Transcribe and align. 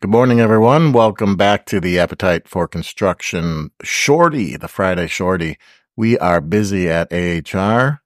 Good 0.00 0.12
morning, 0.12 0.38
everyone. 0.38 0.92
Welcome 0.92 1.34
back 1.34 1.66
to 1.66 1.80
the 1.80 1.98
Appetite 1.98 2.46
for 2.46 2.68
Construction 2.68 3.72
Shorty, 3.82 4.56
the 4.56 4.68
Friday 4.68 5.08
Shorty. 5.08 5.58
We 5.96 6.16
are 6.20 6.40
busy 6.40 6.88
at 6.88 7.12
AHR. 7.12 8.00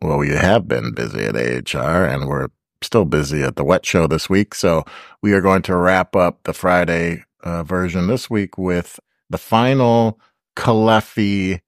Well, 0.00 0.18
we 0.18 0.28
have 0.28 0.68
been 0.68 0.94
busy 0.94 1.24
at 1.24 1.34
AHR 1.34 2.04
and 2.06 2.28
we're 2.28 2.46
still 2.80 3.06
busy 3.06 3.42
at 3.42 3.56
the 3.56 3.64
Wet 3.64 3.84
Show 3.84 4.06
this 4.06 4.30
week. 4.30 4.54
So 4.54 4.84
we 5.20 5.32
are 5.32 5.40
going 5.40 5.62
to 5.62 5.74
wrap 5.74 6.14
up 6.14 6.44
the 6.44 6.52
Friday 6.52 7.24
uh, 7.42 7.64
version 7.64 8.06
this 8.06 8.30
week 8.30 8.56
with 8.56 9.00
the 9.28 9.38
final 9.38 10.20
Caleffi 10.54 11.58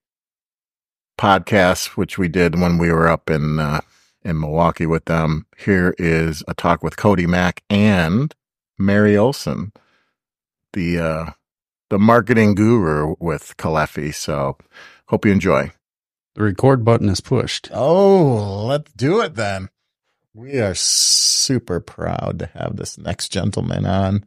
podcast, 1.19 1.97
which 1.97 2.17
we 2.17 2.29
did 2.29 2.57
when 2.57 2.77
we 2.77 2.93
were 2.93 3.09
up 3.09 3.29
in, 3.29 3.59
uh, 3.59 3.81
in 4.23 4.39
Milwaukee 4.39 4.85
with 4.85 5.03
them. 5.03 5.47
Here 5.57 5.93
is 5.97 6.45
a 6.47 6.53
talk 6.53 6.81
with 6.81 6.95
Cody 6.95 7.27
Mack 7.27 7.61
and 7.69 8.33
Mary 8.77 9.15
Olson, 9.17 9.71
the 10.73 10.99
uh, 10.99 11.25
the 11.89 11.99
marketing 11.99 12.55
guru 12.55 13.15
with 13.19 13.55
Caleffi. 13.57 14.13
So 14.13 14.57
hope 15.07 15.25
you 15.25 15.31
enjoy. 15.31 15.71
The 16.35 16.43
record 16.43 16.83
button 16.83 17.09
is 17.09 17.21
pushed. 17.21 17.69
Oh, 17.71 18.65
let's 18.65 18.91
do 18.93 19.21
it 19.21 19.35
then. 19.35 19.69
We 20.33 20.59
are 20.59 20.73
super 20.73 21.79
proud 21.79 22.39
to 22.39 22.45
have 22.47 22.75
this 22.75 22.97
next 22.97 23.29
gentleman 23.31 23.85
on. 23.85 24.25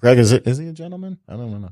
Greg, 0.00 0.18
is 0.18 0.32
it 0.32 0.46
is 0.46 0.58
he 0.58 0.66
a 0.68 0.72
gentleman? 0.72 1.18
I 1.28 1.34
don't 1.36 1.60
know. 1.60 1.70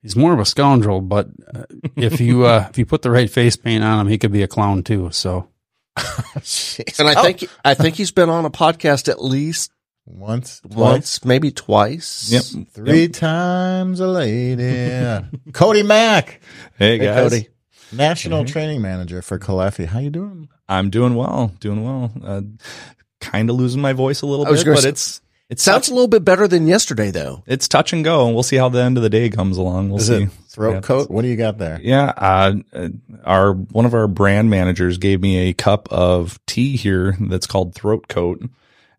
He's 0.00 0.14
more 0.14 0.32
of 0.32 0.38
a 0.38 0.44
scoundrel, 0.44 1.00
but 1.00 1.28
uh, 1.52 1.64
if 1.96 2.20
you 2.20 2.44
uh, 2.44 2.66
if 2.70 2.78
you 2.78 2.86
put 2.86 3.02
the 3.02 3.10
right 3.10 3.28
face 3.28 3.56
paint 3.56 3.82
on 3.82 4.00
him, 4.00 4.06
he 4.08 4.18
could 4.18 4.30
be 4.32 4.42
a 4.44 4.48
clown 4.48 4.84
too. 4.84 5.10
So, 5.10 5.48
And 5.96 7.08
I 7.08 7.14
Oh, 7.16 7.22
think 7.22 7.48
I 7.64 7.74
think 7.74 7.96
he's 7.96 8.12
been 8.12 8.28
on 8.30 8.44
a 8.44 8.50
podcast 8.50 9.08
at 9.08 9.22
least 9.22 9.72
once, 10.10 10.60
twice, 10.60 10.74
once, 10.76 11.24
maybe 11.24 11.50
twice. 11.50 12.30
Yep. 12.30 12.66
three 12.72 13.08
times 13.08 14.00
a 14.00 14.06
lady. 14.06 15.26
Cody 15.52 15.82
Mack, 15.82 16.40
Hey 16.78 16.98
Hey, 16.98 17.04
guys, 17.04 17.30
Cody. 17.30 17.48
national 17.92 18.44
training 18.44 18.80
manager 18.82 19.22
for 19.22 19.38
Caleffi. 19.38 19.86
How 19.86 19.98
you 19.98 20.10
doing? 20.10 20.48
I'm 20.68 20.90
doing 20.90 21.14
well, 21.14 21.52
doing 21.60 21.84
well. 21.84 22.10
Uh, 22.22 22.42
kind 23.20 23.50
of 23.50 23.56
losing 23.56 23.80
my 23.80 23.92
voice 23.92 24.22
a 24.22 24.26
little 24.26 24.44
bit, 24.44 24.64
but 24.66 24.78
say- 24.80 24.88
it's 24.90 25.20
It 25.50 25.60
sounds 25.60 25.88
a 25.88 25.94
little 25.94 26.08
bit 26.08 26.24
better 26.24 26.46
than 26.46 26.66
yesterday, 26.66 27.10
though. 27.10 27.42
it's 27.46 27.66
touch 27.68 27.92
and 27.92 28.04
go, 28.04 28.26
and 28.26 28.34
we'll 28.34 28.42
see 28.42 28.56
how 28.56 28.68
the 28.68 28.82
end 28.82 28.96
of 28.98 29.02
the 29.02 29.08
day 29.10 29.30
comes 29.30 29.56
along. 29.56 29.88
We'll 29.88 29.98
Is 30.00 30.08
see. 30.08 30.24
it 30.24 30.30
throat 30.48 30.72
Yeah. 30.74 30.80
coat? 30.80 31.10
What 31.10 31.22
do 31.22 31.28
you 31.28 31.36
got 31.36 31.56
there? 31.58 31.80
Yeah, 31.82 32.12
uh, 32.16 32.54
uh, 32.74 32.88
our 33.24 33.52
one 33.54 33.86
of 33.86 33.94
our 33.94 34.06
brand 34.08 34.50
managers 34.50 34.98
gave 34.98 35.20
me 35.22 35.48
a 35.48 35.52
cup 35.54 35.88
of 35.90 36.38
tea 36.46 36.76
here 36.76 37.16
that's 37.20 37.46
called 37.46 37.74
Throat 37.74 38.08
Coat, 38.08 38.42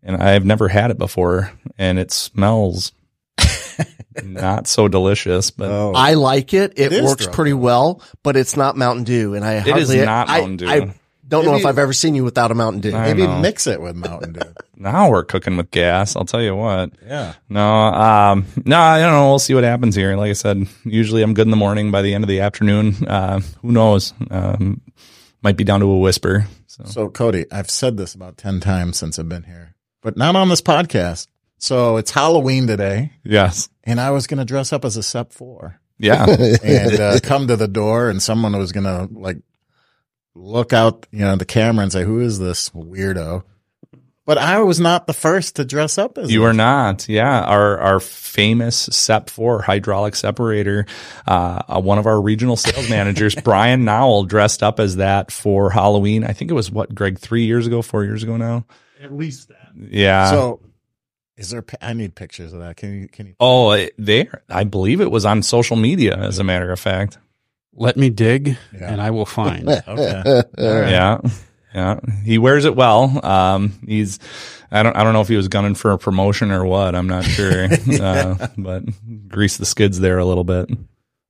and 0.04 0.16
I've 0.22 0.46
never 0.46 0.68
had 0.68 0.92
it 0.92 0.98
before, 0.98 1.52
and 1.78 2.00
it 2.00 2.12
smells 2.12 2.92
not 4.24 4.68
so 4.68 4.88
delicious, 4.88 5.52
but 5.52 5.70
Oh, 5.70 5.94
I 5.96 6.14
like 6.16 6.54
it. 6.54 6.74
It, 6.78 6.92
It 6.92 6.94
is 6.94 7.06
works 7.06 7.28
pretty 7.28 7.54
well, 7.54 8.02
but 8.24 8.36
it's 8.36 8.58
not 8.58 8.76
Mountain 8.78 9.04
Dew, 9.06 9.36
and 9.36 9.46
I 9.46 9.56
is 9.56 9.68
hardly, 9.70 10.06
not 10.06 10.30
I- 10.30 10.40
Mountain 10.40 10.58
Dew. 10.58 10.70
I, 10.70 10.94
don't 11.28 11.46
know 11.46 11.52
Maybe- 11.52 11.62
if 11.62 11.66
I've 11.68 11.78
ever 11.78 11.94
seen 11.94 12.16
you 12.16 12.24
without 12.24 12.50
a 12.50 12.56
Mountain 12.56 12.82
Dew. 12.82 12.96
I 12.96 13.14
maybe 13.14 13.28
know. 13.28 13.40
mix 13.40 13.68
it 13.68 13.80
with 13.80 13.96
Mountain 13.96 14.34
Dew. 14.34 14.42
now 14.76 15.12
we're 15.12 15.24
cooking 15.24 15.58
with 15.58 15.70
gas. 15.70 16.16
I'll 16.16 16.26
tell 16.26 16.42
you 16.42 16.56
what. 16.56 16.90
yeah. 17.06 17.36
No, 17.48 17.64
um, 17.70 18.46
no, 18.66 18.80
I 18.80 19.00
don't 19.00 19.12
know. 19.12 19.30
We'll 19.30 19.38
see 19.38 19.54
what 19.54 19.64
happens 19.64 19.96
here. 19.96 20.16
Like 20.16 20.32
I 20.32 20.34
said, 20.34 20.68
usually 20.86 21.22
I'm 21.22 21.36
good 21.36 21.46
in 21.46 21.52
the 21.52 21.56
morning. 21.56 21.92
By 21.92 22.02
the 22.02 22.16
end 22.16 22.24
of 22.24 22.30
the 22.30 22.40
afternoon, 22.40 23.08
uh, 23.08 23.42
who 23.62 23.72
knows? 23.72 24.12
Um, 24.32 24.82
might 25.44 25.56
be 25.56 25.64
down 25.64 25.82
to 25.82 25.86
a 25.86 26.00
whisper. 26.00 26.48
So 26.66 26.84
So, 26.86 27.10
Cody, 27.10 27.46
I've 27.52 27.70
said 27.70 27.96
this 27.98 28.16
about 28.16 28.38
10 28.38 28.60
times 28.60 28.98
since 28.98 29.20
I've 29.20 29.30
been 29.30 29.44
here, 29.44 29.76
but 30.02 30.18
not 30.18 30.36
on 30.36 30.50
this 30.50 30.62
podcast. 30.62 31.28
So 31.58 31.98
it's 31.98 32.12
Halloween 32.12 32.68
today, 32.68 33.12
yes, 33.24 33.70
and 33.84 34.00
I 34.00 34.12
was 34.12 34.28
going 34.28 34.38
to 34.38 34.46
dress 34.46 34.72
up 34.72 34.86
as 34.86 34.96
a 34.98 35.04
SEP 35.04 35.34
4 35.34 35.80
yeah, 36.00 36.26
and 36.64 37.00
uh, 37.00 37.20
come 37.22 37.48
to 37.48 37.58
the 37.58 37.68
door, 37.68 38.10
and 38.10 38.22
someone 38.22 38.58
was 38.58 38.72
going 38.72 38.86
to 38.86 39.10
like 39.12 39.38
look 40.34 40.74
out, 40.74 41.06
you 41.12 41.20
know, 41.20 41.36
the 41.36 41.46
camera 41.46 41.84
and 41.84 41.92
say, 41.92 42.04
Who 42.04 42.22
is 42.22 42.40
this 42.40 42.70
weirdo? 42.70 43.44
But 44.26 44.38
I 44.38 44.60
was 44.62 44.80
not 44.80 45.08
the 45.08 45.14
first 45.14 45.56
to 45.56 45.66
dress 45.66 45.98
up 45.98 46.20
as 46.20 46.32
you 46.32 46.46
it. 46.46 46.50
are 46.50 46.54
not. 46.54 47.10
Yeah, 47.10 47.42
our 47.42 47.80
our 47.80 48.00
famous 48.00 48.78
SEP 48.78 49.30
four 49.30 49.62
hydraulic 49.64 50.16
separator. 50.16 50.86
Uh, 51.28 51.64
uh, 51.68 51.82
one 51.82 51.98
of 51.98 52.06
our 52.06 52.22
regional 52.22 52.56
sales 52.56 52.90
managers, 52.92 53.36
Brian 53.36 53.86
Nowell, 53.86 54.24
dressed 54.24 54.62
up 54.64 54.80
as 54.80 54.98
that 54.98 55.32
for 55.32 55.72
Halloween. 55.72 56.24
I 56.24 56.34
think 56.34 56.52
it 56.52 56.54
was 56.54 56.72
what 56.72 56.94
Greg 56.94 57.18
three 57.20 57.46
years 57.46 57.66
ago, 57.68 57.82
four 57.82 58.04
years 58.06 58.24
ago 58.24 58.38
now. 58.38 58.66
at 59.02 59.12
least 59.12 59.50
that. 59.50 59.59
Yeah. 59.76 60.30
So, 60.30 60.62
is 61.38 61.50
there, 61.52 61.64
I 61.82 61.94
need 61.94 62.16
pictures 62.16 62.52
of 62.54 62.60
that. 62.60 62.76
Can 62.78 63.02
you, 63.02 63.08
can 63.08 63.28
you? 63.28 63.36
oh, 63.40 63.72
it- 63.72 63.94
there. 63.98 64.44
I 64.50 64.64
believe 64.66 65.02
it 65.02 65.12
was 65.12 65.26
on 65.26 65.42
social 65.44 65.78
media. 65.78 66.16
As 66.18 66.40
a 66.40 66.44
matter 66.44 66.72
of 66.72 66.80
fact. 66.80 67.18
Let 67.74 67.96
me 67.96 68.10
dig, 68.10 68.58
Yeah. 68.74 68.92
and 68.92 69.02
I 69.02 69.12
will 69.12 69.26
find. 69.26 69.70
Okay. 69.88 70.44
Yeah. 70.58 71.22
Yeah. 71.74 72.00
He 72.26 72.38
wears 72.40 72.66
it 72.66 72.76
well. 72.76 73.24
Um, 73.26 73.80
he's, 73.88 74.20
I 74.72 74.82
don't, 74.84 74.96
I 74.98 75.04
don't 75.04 75.14
know 75.14 75.22
if 75.22 75.28
he 75.28 75.36
was 75.38 75.48
gunning 75.48 75.76
for 75.76 75.92
a 75.92 75.98
promotion 76.00 76.52
or 76.52 76.66
what. 76.66 76.96
I'm 76.96 77.08
not 77.08 77.24
sure. 77.24 77.68
uh, 78.02 78.48
but 78.58 78.84
grease 79.30 79.58
the 79.58 79.66
skids 79.68 80.00
there 80.00 80.18
a 80.18 80.26
little 80.26 80.44
bit. 80.44 80.70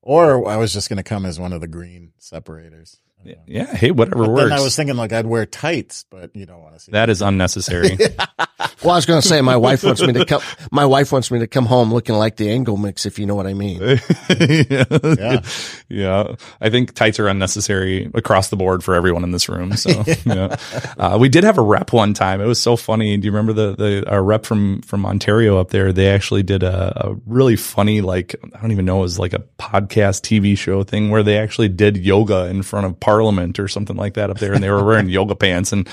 Or 0.01 0.47
I 0.49 0.55
was 0.55 0.73
just 0.73 0.87
going 0.89 0.97
to 0.97 1.03
come 1.03 1.25
as 1.25 1.39
one 1.39 1.51
of 1.53 1.59
the 1.61 1.67
green 1.67 2.13
separators. 2.17 2.99
Yeah. 3.45 3.75
Hey, 3.75 3.91
whatever 3.91 4.23
But 4.23 4.29
works. 4.31 4.49
then 4.49 4.59
I 4.59 4.61
was 4.63 4.75
thinking 4.75 4.95
like 4.95 5.11
I'd 5.13 5.25
wear 5.25 5.45
tights, 5.45 6.05
but 6.09 6.35
you 6.35 6.45
don't 6.45 6.61
want 6.61 6.75
to 6.75 6.79
see 6.79 6.91
that 6.93 7.09
is 7.09 7.21
unnecessary. 7.21 7.97
Well, 8.83 8.91
I 8.91 8.95
was 8.95 9.05
going 9.05 9.21
to 9.21 9.27
say 9.27 9.41
my 9.41 9.57
wife 9.57 9.83
wants 9.83 10.01
me 10.01 10.13
to 10.13 10.25
come. 10.25 10.41
My 10.71 10.85
wife 10.85 11.11
wants 11.11 11.31
me 11.31 11.39
to 11.39 11.47
come 11.47 11.65
home 11.65 11.93
looking 11.93 12.15
like 12.15 12.35
the 12.35 12.49
Angle 12.49 12.77
Mix, 12.77 13.05
if 13.05 13.17
you 13.19 13.25
know 13.25 13.35
what 13.35 13.47
I 13.47 13.53
mean. 13.53 13.79
yeah. 13.81 14.83
Yeah. 15.19 15.41
Yeah. 15.89 16.35
I 16.61 16.69
think 16.69 16.93
tights 16.93 17.19
are 17.19 17.27
unnecessary 17.27 18.09
across 18.13 18.49
the 18.49 18.55
board 18.55 18.83
for 18.83 18.95
everyone 18.95 19.23
in 19.23 19.31
this 19.31 19.49
room. 19.49 19.73
So, 19.75 20.03
yeah. 20.25 20.55
Uh, 20.97 21.17
we 21.19 21.29
did 21.29 21.43
have 21.43 21.57
a 21.57 21.61
rep 21.61 21.93
one 21.93 22.13
time. 22.13 22.41
It 22.41 22.45
was 22.45 22.61
so 22.61 22.75
funny. 22.75 23.17
Do 23.17 23.25
you 23.25 23.31
remember 23.31 23.53
the, 23.53 23.75
the, 23.75 24.09
our 24.09 24.23
rep 24.23 24.45
from, 24.45 24.81
from 24.81 25.05
Ontario 25.05 25.59
up 25.59 25.69
there? 25.69 25.91
They 25.91 26.09
actually 26.09 26.43
did 26.43 26.63
a, 26.63 27.09
a 27.09 27.15
really 27.25 27.55
funny, 27.55 28.01
like, 28.01 28.35
I 28.55 28.61
don't 28.61 28.71
even 28.71 28.85
know, 28.85 28.99
it 28.99 29.03
was 29.03 29.19
like 29.19 29.33
a 29.33 29.43
podcast 29.57 30.21
TV 30.21 30.57
show 30.57 30.83
thing 30.83 31.09
where 31.09 31.23
they 31.23 31.37
actually 31.37 31.69
did 31.69 31.97
yoga 31.97 32.45
in 32.47 32.61
front 32.63 32.85
of 32.85 32.99
parliament 32.99 33.59
or 33.59 33.67
something 33.67 33.95
like 33.95 34.13
that 34.15 34.29
up 34.29 34.39
there. 34.39 34.53
And 34.53 34.63
they 34.63 34.69
were 34.69 34.83
wearing 34.83 35.09
yoga 35.09 35.35
pants 35.35 35.71
and, 35.71 35.87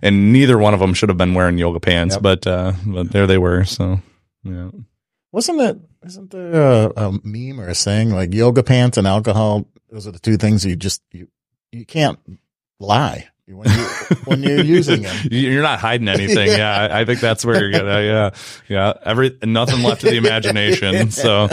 and 0.00 0.32
neither 0.32 0.58
one 0.58 0.74
of 0.74 0.80
them 0.80 0.94
should 0.94 1.08
have 1.08 1.18
been 1.18 1.34
wearing 1.34 1.58
yoga 1.58 1.80
pants, 1.80 2.11
but, 2.18 2.46
uh, 2.46 2.72
but 2.86 3.10
there 3.10 3.26
they 3.26 3.38
were. 3.38 3.64
So, 3.64 4.00
yeah. 4.44 4.70
Wasn't 5.32 5.60
it? 5.60 5.78
Isn't 6.04 6.30
there 6.30 6.52
a, 6.52 6.92
a 6.96 7.12
meme 7.24 7.60
or 7.60 7.68
a 7.68 7.74
saying 7.74 8.10
like 8.10 8.34
yoga 8.34 8.62
pants 8.62 8.98
and 8.98 9.06
alcohol? 9.06 9.66
Those 9.90 10.06
are 10.06 10.12
the 10.12 10.18
two 10.18 10.36
things 10.36 10.64
you 10.64 10.76
just 10.76 11.02
you 11.12 11.28
you 11.70 11.86
can't 11.86 12.18
lie 12.78 13.28
when 13.46 13.68
you 13.68 13.84
when 14.24 14.42
you're 14.42 14.64
using 14.64 15.02
them. 15.02 15.16
You're 15.30 15.62
not 15.62 15.78
hiding 15.78 16.08
anything. 16.08 16.48
Yeah, 16.48 16.88
I, 16.90 17.00
I 17.00 17.04
think 17.04 17.20
that's 17.20 17.44
where 17.44 17.60
you're 17.60 17.72
gonna. 17.72 18.02
Yeah, 18.02 18.30
yeah. 18.68 18.92
Every 19.04 19.36
nothing 19.42 19.82
left 19.82 20.02
to 20.02 20.10
the 20.10 20.16
imagination. 20.16 21.10
So, 21.12 21.48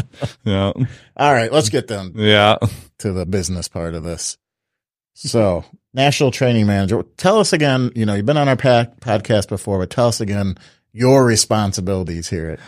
yeah, 0.46 0.72
All 1.18 1.34
right, 1.34 1.52
let's 1.52 1.70
get 1.70 1.88
down 1.88 2.14
yeah. 2.16 2.58
to 3.00 3.12
the 3.12 3.26
business 3.26 3.68
part 3.68 3.94
of 3.94 4.03
this. 4.03 4.38
So, 5.28 5.63
national 5.94 6.31
training 6.31 6.68
manager, 6.68 7.03
tell 7.18 7.40
us 7.40 7.53
again. 7.53 7.91
You 7.96 8.06
know, 8.06 8.16
you've 8.16 8.25
been 8.25 8.38
on 8.38 8.47
our 8.47 8.56
pa- 8.56 8.88
podcast 9.02 9.50
before, 9.50 9.80
but 9.80 9.90
tell 9.90 10.07
us 10.07 10.22
again 10.22 10.57
your 10.91 11.25
responsibilities 11.25 12.30
here. 12.30 12.52
At, 12.52 12.59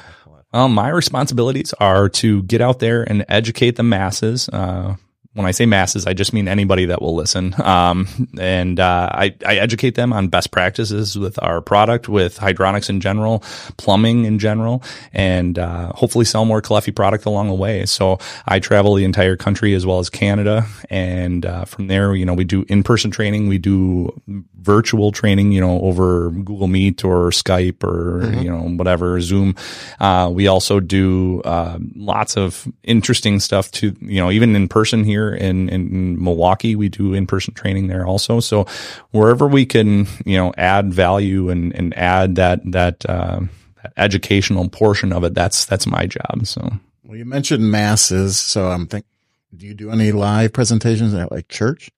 Well, 0.53 0.67
my 0.67 0.89
responsibilities 0.89 1.73
are 1.79 2.09
to 2.09 2.43
get 2.43 2.61
out 2.61 2.79
there 2.79 3.03
and 3.03 3.25
educate 3.29 3.77
the 3.77 3.83
masses. 3.83 4.49
Uh, 4.49 4.95
when 5.33 5.45
I 5.45 5.51
say 5.51 5.65
masses, 5.65 6.05
I 6.05 6.13
just 6.13 6.33
mean 6.33 6.49
anybody 6.49 6.85
that 6.85 7.01
will 7.01 7.15
listen. 7.15 7.55
Um, 7.61 8.27
and 8.37 8.81
uh, 8.81 9.09
I, 9.11 9.33
I 9.45 9.55
educate 9.55 9.95
them 9.95 10.11
on 10.11 10.27
best 10.27 10.51
practices 10.51 11.17
with 11.17 11.41
our 11.41 11.61
product, 11.61 12.09
with 12.09 12.37
hydronics 12.37 12.89
in 12.89 12.99
general, 12.99 13.39
plumbing 13.77 14.25
in 14.25 14.39
general, 14.39 14.83
and 15.13 15.57
uh, 15.57 15.93
hopefully 15.93 16.25
sell 16.25 16.43
more 16.43 16.61
Caleffi 16.61 16.93
product 16.93 17.25
along 17.25 17.47
the 17.47 17.53
way. 17.53 17.85
So 17.85 18.19
I 18.45 18.59
travel 18.59 18.95
the 18.95 19.05
entire 19.05 19.37
country 19.37 19.73
as 19.73 19.85
well 19.85 19.99
as 19.99 20.09
Canada, 20.09 20.65
and 20.89 21.45
uh, 21.45 21.63
from 21.63 21.87
there, 21.87 22.13
you 22.13 22.25
know, 22.25 22.33
we 22.33 22.43
do 22.43 22.65
in-person 22.67 23.11
training, 23.11 23.47
we 23.47 23.57
do 23.57 24.21
virtual 24.61 25.13
training, 25.13 25.53
you 25.53 25.61
know, 25.61 25.79
over 25.81 26.29
Google 26.31 26.67
Meet 26.67 27.05
or 27.05 27.29
Skype 27.29 27.83
or 27.83 28.31
you 28.41 28.49
know 28.49 28.63
whatever 28.75 29.19
Zoom. 29.21 29.55
Uh, 29.99 30.29
we 30.31 30.47
also 30.47 30.79
do 30.79 31.41
uh, 31.41 31.79
lots 31.95 32.35
of 32.35 32.67
interesting 32.83 33.39
stuff 33.39 33.71
to 33.71 33.95
you 34.01 34.19
know 34.19 34.29
even 34.29 34.55
in 34.55 34.67
person 34.67 35.03
here 35.03 35.20
in, 35.29 35.69
in 35.69 36.23
Milwaukee. 36.23 36.75
We 36.75 36.89
do 36.89 37.13
in 37.13 37.27
person 37.27 37.53
training 37.53 37.87
there 37.87 38.05
also. 38.05 38.39
So 38.39 38.65
wherever 39.11 39.47
we 39.47 39.65
can 39.65 40.07
you 40.25 40.37
know 40.37 40.53
add 40.57 40.93
value 40.93 41.49
and 41.49 41.73
and 41.73 41.97
add 41.97 42.35
that 42.35 42.59
that, 42.71 43.05
uh, 43.07 43.41
that 43.83 43.93
educational 43.97 44.69
portion 44.69 45.13
of 45.13 45.23
it, 45.23 45.33
that's 45.33 45.65
that's 45.65 45.87
my 45.87 46.05
job. 46.05 46.45
So. 46.45 46.61
well, 47.03 47.17
you 47.17 47.25
mentioned 47.25 47.69
masses, 47.69 48.39
so 48.39 48.69
I'm 48.69 48.87
thinking, 48.87 49.09
do 49.55 49.65
you 49.65 49.73
do 49.73 49.91
any 49.91 50.11
live 50.11 50.53
presentations 50.53 51.13
at 51.13 51.31
like 51.31 51.47
church? 51.47 51.91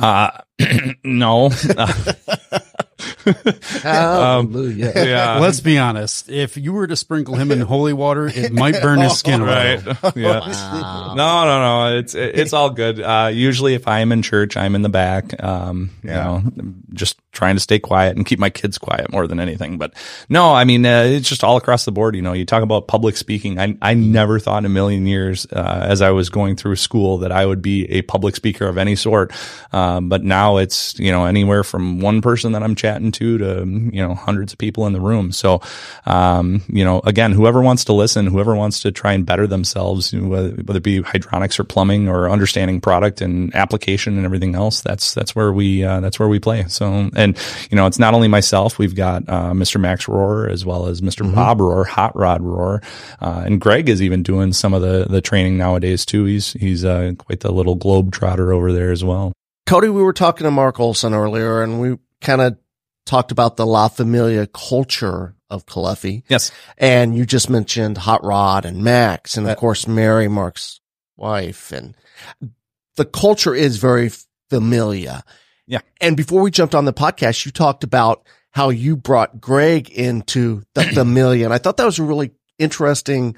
Uh, 0.00 0.30
no, 1.04 1.50
Hallelujah. 3.82 4.92
yeah. 4.94 5.38
Let's 5.38 5.60
be 5.60 5.78
honest. 5.78 6.28
If 6.28 6.56
you 6.56 6.72
were 6.72 6.86
to 6.86 6.96
sprinkle 6.96 7.34
him 7.34 7.50
in 7.50 7.60
holy 7.60 7.92
water, 7.92 8.26
it 8.28 8.52
might 8.52 8.80
burn 8.82 9.00
his 9.00 9.18
skin 9.18 9.40
away. 9.42 9.76
right. 9.76 10.16
Yeah. 10.16 10.40
No, 11.14 11.44
no, 11.44 11.60
no. 11.90 11.98
It's 11.98 12.14
it's 12.14 12.52
all 12.52 12.70
good. 12.70 13.00
Uh, 13.00 13.30
usually, 13.32 13.74
if 13.74 13.86
I'm 13.88 14.12
in 14.12 14.22
church, 14.22 14.56
I'm 14.56 14.74
in 14.74 14.82
the 14.82 14.88
back. 14.88 15.42
Um, 15.42 15.90
Yeah. 16.02 16.38
you 16.40 16.52
know, 16.56 16.74
just 16.92 17.18
trying 17.32 17.56
to 17.56 17.60
stay 17.60 17.78
quiet 17.78 18.14
and 18.16 18.26
keep 18.26 18.38
my 18.38 18.50
kids 18.50 18.76
quiet 18.76 19.10
more 19.10 19.26
than 19.26 19.40
anything. 19.40 19.78
But 19.78 19.94
no, 20.28 20.52
I 20.52 20.64
mean, 20.64 20.84
uh, 20.84 21.04
it's 21.04 21.28
just 21.28 21.42
all 21.42 21.56
across 21.56 21.84
the 21.86 21.92
board. 21.92 22.14
You 22.14 22.20
know, 22.22 22.34
you 22.34 22.44
talk 22.44 22.62
about 22.62 22.88
public 22.88 23.16
speaking. 23.16 23.58
I 23.58 23.76
I 23.80 23.94
never 23.94 24.38
thought 24.38 24.58
in 24.58 24.66
a 24.66 24.68
million 24.70 25.06
years, 25.06 25.46
uh, 25.52 25.86
as 25.88 26.02
I 26.02 26.10
was 26.10 26.28
going 26.28 26.56
through 26.56 26.76
school, 26.76 27.18
that 27.18 27.32
I 27.32 27.46
would 27.46 27.62
be 27.62 27.90
a 27.90 28.02
public 28.02 28.36
speaker 28.36 28.66
of 28.66 28.76
any 28.78 28.96
sort. 28.96 29.32
Um, 29.72 30.08
but 30.08 30.22
now 30.22 30.58
it's 30.58 30.98
you 30.98 31.10
know 31.10 31.24
anywhere 31.24 31.64
from 31.64 32.00
one 32.00 32.20
person 32.20 32.52
that 32.52 32.62
I'm 32.62 32.74
chatting 32.74 33.11
to 33.12 33.38
to 33.38 33.64
you 33.92 34.02
know 34.02 34.14
hundreds 34.14 34.52
of 34.52 34.58
people 34.58 34.86
in 34.86 34.92
the 34.92 35.00
room. 35.00 35.32
So, 35.32 35.60
um, 36.06 36.62
you 36.68 36.84
know, 36.84 37.00
again, 37.04 37.32
whoever 37.32 37.62
wants 37.62 37.84
to 37.86 37.92
listen, 37.92 38.26
whoever 38.26 38.54
wants 38.54 38.80
to 38.80 38.92
try 38.92 39.12
and 39.12 39.24
better 39.24 39.46
themselves, 39.46 40.12
you 40.12 40.20
know, 40.20 40.28
whether, 40.28 40.50
whether 40.50 40.78
it 40.78 40.82
be 40.82 41.00
hydronics 41.00 41.58
or 41.58 41.64
plumbing 41.64 42.08
or 42.08 42.30
understanding 42.30 42.80
product 42.80 43.20
and 43.20 43.54
application 43.54 44.16
and 44.16 44.24
everything 44.24 44.54
else, 44.54 44.80
that's 44.80 45.14
that's 45.14 45.34
where 45.34 45.52
we 45.52 45.84
uh, 45.84 46.00
that's 46.00 46.18
where 46.18 46.28
we 46.28 46.38
play. 46.38 46.64
So, 46.68 47.10
and 47.14 47.38
you 47.70 47.76
know, 47.76 47.86
it's 47.86 47.98
not 47.98 48.14
only 48.14 48.28
myself. 48.28 48.78
We've 48.78 48.94
got 48.94 49.28
uh, 49.28 49.52
Mr. 49.52 49.80
Max 49.80 50.06
Rohr 50.06 50.50
as 50.50 50.64
well 50.64 50.86
as 50.86 51.02
mister 51.02 51.24
Bob 51.24 51.58
Rohr, 51.58 51.86
Hot 51.86 52.16
Rod 52.16 52.40
Rohr, 52.40 52.82
uh, 53.20 53.42
and 53.44 53.60
Greg 53.60 53.88
is 53.88 54.02
even 54.02 54.22
doing 54.22 54.52
some 54.52 54.74
of 54.74 54.82
the 54.82 55.06
the 55.08 55.20
training 55.20 55.58
nowadays 55.58 56.04
too. 56.04 56.24
He's 56.24 56.52
he's 56.54 56.84
uh, 56.84 57.12
quite 57.18 57.40
the 57.40 57.52
little 57.52 57.74
globe 57.74 58.12
trotter 58.12 58.52
over 58.52 58.72
there 58.72 58.90
as 58.90 59.04
well. 59.04 59.32
Cody, 59.66 59.88
we 59.88 60.02
were 60.02 60.12
talking 60.12 60.44
to 60.44 60.50
Mark 60.50 60.80
Olson 60.80 61.14
earlier 61.14 61.62
and 61.62 61.80
we 61.80 61.96
kind 62.20 62.40
of 62.40 62.58
talked 63.04 63.32
about 63.32 63.56
the 63.56 63.66
La 63.66 63.88
Familia 63.88 64.46
culture 64.46 65.34
of 65.50 65.66
Caleffi. 65.66 66.22
Yes. 66.28 66.50
And 66.78 67.16
you 67.16 67.26
just 67.26 67.50
mentioned 67.50 67.98
Hot 67.98 68.24
Rod 68.24 68.64
and 68.64 68.82
Max 68.82 69.36
and 69.36 69.48
of 69.48 69.56
course 69.56 69.86
Mary, 69.86 70.28
Mark's 70.28 70.80
wife. 71.16 71.72
And 71.72 71.96
the 72.96 73.04
culture 73.04 73.54
is 73.54 73.76
very 73.76 74.10
familiar. 74.50 75.22
Yeah. 75.66 75.80
And 76.00 76.16
before 76.16 76.42
we 76.42 76.50
jumped 76.50 76.74
on 76.74 76.84
the 76.84 76.92
podcast, 76.92 77.44
you 77.46 77.52
talked 77.52 77.84
about 77.84 78.26
how 78.50 78.68
you 78.68 78.96
brought 78.96 79.40
Greg 79.40 79.90
into 79.90 80.62
the 80.74 80.84
familia. 80.94 81.46
And 81.46 81.54
I 81.54 81.58
thought 81.58 81.76
that 81.78 81.86
was 81.86 81.98
a 81.98 82.04
really 82.04 82.32
interesting 82.58 83.36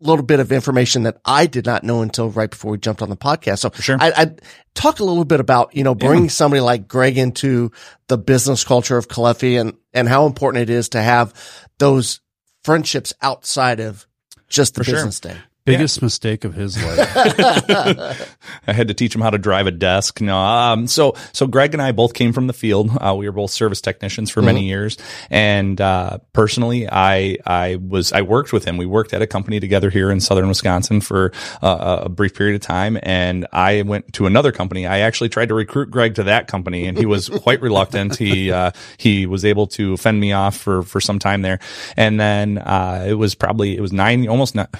little 0.00 0.24
bit 0.24 0.40
of 0.40 0.52
information 0.52 1.04
that 1.04 1.18
I 1.24 1.46
did 1.46 1.64
not 1.64 1.82
know 1.82 2.02
until 2.02 2.30
right 2.30 2.50
before 2.50 2.72
we 2.72 2.78
jumped 2.78 3.02
on 3.02 3.08
the 3.08 3.16
podcast. 3.16 3.60
So 3.60 3.70
sure. 3.80 3.96
I, 3.98 4.12
I 4.16 4.30
talk 4.74 5.00
a 5.00 5.04
little 5.04 5.24
bit 5.24 5.40
about, 5.40 5.74
you 5.74 5.84
know, 5.84 5.94
bringing 5.94 6.28
somebody 6.28 6.60
like 6.60 6.86
Greg 6.86 7.16
into 7.16 7.72
the 8.08 8.18
business 8.18 8.62
culture 8.64 8.98
of 8.98 9.08
Caleffi 9.08 9.58
and, 9.60 9.74
and 9.94 10.08
how 10.08 10.26
important 10.26 10.62
it 10.62 10.70
is 10.70 10.90
to 10.90 11.00
have 11.00 11.32
those 11.78 12.20
friendships 12.62 13.14
outside 13.22 13.80
of 13.80 14.06
just 14.48 14.74
the 14.74 14.80
For 14.80 14.84
sure. 14.84 14.94
business 14.96 15.20
day. 15.20 15.36
Biggest 15.66 16.00
mistake 16.00 16.44
of 16.44 16.54
his 16.54 16.82
life. 16.82 18.36
I 18.66 18.72
had 18.72 18.88
to 18.88 18.94
teach 18.94 19.14
him 19.14 19.20
how 19.20 19.30
to 19.30 19.38
drive 19.38 19.66
a 19.66 19.72
desk. 19.72 20.20
No, 20.20 20.38
um, 20.38 20.86
so 20.86 21.14
so 21.32 21.46
Greg 21.46 21.74
and 21.74 21.82
I 21.82 21.92
both 21.92 22.14
came 22.14 22.32
from 22.32 22.46
the 22.46 22.52
field. 22.52 22.90
Uh, 22.96 23.14
we 23.18 23.26
were 23.26 23.32
both 23.32 23.50
service 23.50 23.80
technicians 23.80 24.30
for 24.30 24.42
many 24.42 24.68
years, 24.68 24.96
and 25.28 25.80
uh, 25.80 26.18
personally, 26.32 26.88
I 26.88 27.38
I 27.44 27.76
was 27.76 28.12
I 28.12 28.22
worked 28.22 28.52
with 28.52 28.64
him. 28.64 28.76
We 28.76 28.86
worked 28.86 29.12
at 29.12 29.22
a 29.22 29.26
company 29.26 29.58
together 29.58 29.90
here 29.90 30.10
in 30.10 30.20
southern 30.20 30.46
Wisconsin 30.48 31.00
for 31.00 31.32
uh, 31.62 32.02
a 32.04 32.08
brief 32.08 32.34
period 32.34 32.54
of 32.54 32.60
time, 32.60 32.96
and 33.02 33.46
I 33.52 33.82
went 33.82 34.12
to 34.14 34.26
another 34.26 34.52
company. 34.52 34.86
I 34.86 35.00
actually 35.00 35.30
tried 35.30 35.48
to 35.48 35.54
recruit 35.54 35.90
Greg 35.90 36.14
to 36.14 36.22
that 36.24 36.46
company, 36.46 36.86
and 36.86 36.96
he 36.96 37.06
was 37.06 37.28
quite 37.42 37.60
reluctant. 37.60 38.16
He 38.16 38.52
uh, 38.52 38.70
he 38.98 39.26
was 39.26 39.44
able 39.44 39.66
to 39.68 39.96
fend 39.96 40.20
me 40.20 40.32
off 40.32 40.56
for 40.56 40.82
for 40.84 41.00
some 41.00 41.18
time 41.18 41.42
there, 41.42 41.58
and 41.96 42.20
then 42.20 42.58
uh, 42.58 43.04
it 43.08 43.14
was 43.14 43.34
probably 43.34 43.76
it 43.76 43.80
was 43.80 43.92
nine 43.92 44.28
almost 44.28 44.54
not. 44.54 44.74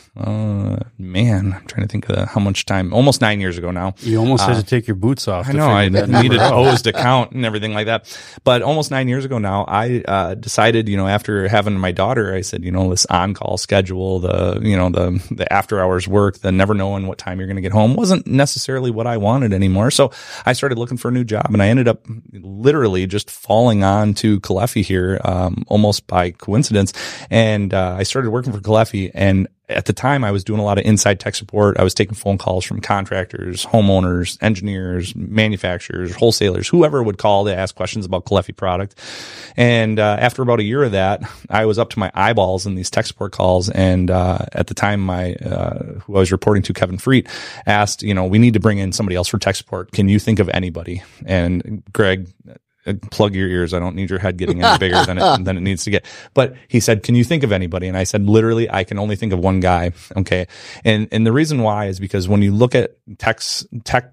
Uh, 0.76 0.88
man, 0.98 1.54
I'm 1.54 1.66
trying 1.66 1.86
to 1.86 1.88
think 1.90 2.08
of 2.08 2.28
how 2.28 2.40
much 2.40 2.66
time. 2.66 2.92
Almost 2.92 3.20
nine 3.20 3.40
years 3.40 3.56
ago 3.56 3.70
now. 3.70 3.94
You 4.00 4.18
almost 4.18 4.44
had 4.44 4.56
to 4.56 4.62
take 4.62 4.86
your 4.86 4.96
boots 4.96 5.28
off. 5.28 5.48
I 5.48 5.52
know 5.52 5.70
I 5.70 5.84
figure 5.84 6.00
that 6.00 6.08
number 6.08 6.28
needed. 6.28 6.40
O's 6.40 6.82
to 6.82 6.92
count 6.92 7.32
and 7.32 7.44
everything 7.44 7.72
like 7.72 7.86
that. 7.86 8.18
But 8.44 8.62
almost 8.62 8.90
nine 8.90 9.08
years 9.08 9.24
ago 9.24 9.38
now, 9.38 9.64
I 9.66 10.02
uh, 10.06 10.34
decided, 10.34 10.88
you 10.88 10.96
know, 10.96 11.08
after 11.08 11.48
having 11.48 11.78
my 11.78 11.92
daughter, 11.92 12.34
I 12.34 12.42
said, 12.42 12.64
you 12.64 12.70
know, 12.70 12.90
this 12.90 13.06
on-call 13.06 13.56
schedule, 13.58 14.20
the, 14.20 14.60
you 14.62 14.76
know, 14.76 14.90
the 14.90 15.22
the 15.30 15.50
after-hours 15.52 16.06
work, 16.06 16.38
the 16.38 16.52
never 16.52 16.74
knowing 16.74 17.06
what 17.06 17.18
time 17.18 17.38
you're 17.38 17.46
going 17.46 17.56
to 17.56 17.62
get 17.62 17.72
home, 17.72 17.94
wasn't 17.94 18.26
necessarily 18.26 18.90
what 18.90 19.06
I 19.06 19.16
wanted 19.16 19.52
anymore. 19.52 19.90
So 19.90 20.12
I 20.44 20.52
started 20.52 20.78
looking 20.78 20.98
for 20.98 21.08
a 21.08 21.12
new 21.12 21.24
job, 21.24 21.46
and 21.52 21.62
I 21.62 21.68
ended 21.68 21.88
up 21.88 22.04
literally 22.32 23.06
just 23.06 23.30
falling 23.30 23.82
on 23.82 24.14
to 24.14 24.40
Caleffi 24.40 24.84
here, 24.84 25.20
um, 25.24 25.64
almost 25.68 26.06
by 26.06 26.32
coincidence. 26.32 26.92
And 27.30 27.72
uh, 27.72 27.96
I 27.98 28.02
started 28.02 28.30
working 28.30 28.52
for 28.52 28.60
Caleffi, 28.60 29.10
and 29.14 29.48
at 29.68 29.86
the 29.86 29.92
time 29.92 30.24
I 30.24 30.30
was 30.30 30.44
doing 30.44 30.60
a 30.60 30.64
lot 30.64 30.78
of 30.78 30.84
inside 30.84 31.18
tech 31.18 31.34
support. 31.34 31.78
I 31.78 31.82
was 31.82 31.94
taking 31.94 32.14
phone 32.14 32.38
calls 32.38 32.64
from 32.64 32.80
contractors, 32.80 33.66
homeowners, 33.66 34.38
engineers, 34.40 35.14
manufacturers, 35.16 36.14
wholesalers, 36.14 36.68
whoever 36.68 37.02
would 37.02 37.18
call 37.18 37.46
to 37.46 37.56
ask 37.56 37.74
questions 37.74 38.06
about 38.06 38.24
Caleffi 38.24 38.54
product. 38.54 38.94
And 39.56 39.98
uh, 39.98 40.16
after 40.20 40.42
about 40.42 40.60
a 40.60 40.64
year 40.64 40.84
of 40.84 40.92
that, 40.92 41.22
I 41.50 41.64
was 41.64 41.78
up 41.78 41.90
to 41.90 41.98
my 41.98 42.12
eyeballs 42.14 42.66
in 42.66 42.76
these 42.76 42.90
tech 42.90 43.06
support 43.06 43.32
calls. 43.32 43.68
And 43.68 44.10
uh, 44.10 44.46
at 44.52 44.68
the 44.68 44.74
time, 44.74 45.00
my 45.00 45.34
uh, 45.34 46.00
who 46.00 46.16
I 46.16 46.20
was 46.20 46.32
reporting 46.32 46.62
to, 46.64 46.72
Kevin 46.72 46.98
Freet, 46.98 47.28
asked, 47.66 48.02
you 48.02 48.14
know, 48.14 48.24
we 48.24 48.38
need 48.38 48.54
to 48.54 48.60
bring 48.60 48.78
in 48.78 48.92
somebody 48.92 49.16
else 49.16 49.28
for 49.28 49.38
tech 49.38 49.56
support. 49.56 49.90
Can 49.92 50.08
you 50.08 50.18
think 50.18 50.38
of 50.38 50.48
anybody? 50.50 51.02
And 51.24 51.82
Greg 51.92 52.28
Uh, 52.86 52.94
plug 53.10 53.34
your 53.34 53.48
ears. 53.48 53.74
I 53.74 53.78
don't 53.78 53.96
need 53.96 54.10
your 54.10 54.18
head 54.18 54.36
getting 54.36 54.62
any 54.62 54.78
bigger 54.78 55.04
than 55.04 55.18
it 55.18 55.24
than 55.44 55.56
it 55.56 55.60
needs 55.60 55.84
to 55.84 55.90
get. 55.90 56.04
But 56.34 56.54
he 56.68 56.80
said, 56.80 57.02
"Can 57.02 57.14
you 57.14 57.24
think 57.24 57.42
of 57.42 57.52
anybody?" 57.52 57.88
And 57.88 57.96
I 57.96 58.04
said, 58.04 58.22
"Literally, 58.26 58.70
I 58.70 58.84
can 58.84 58.98
only 58.98 59.16
think 59.16 59.32
of 59.32 59.38
one 59.38 59.60
guy." 59.60 59.92
Okay, 60.16 60.46
and 60.84 61.08
and 61.12 61.26
the 61.26 61.32
reason 61.32 61.62
why 61.62 61.86
is 61.86 61.98
because 62.00 62.28
when 62.28 62.42
you 62.42 62.52
look 62.52 62.74
at 62.74 62.96
techs 63.18 63.66
tech. 63.84 64.12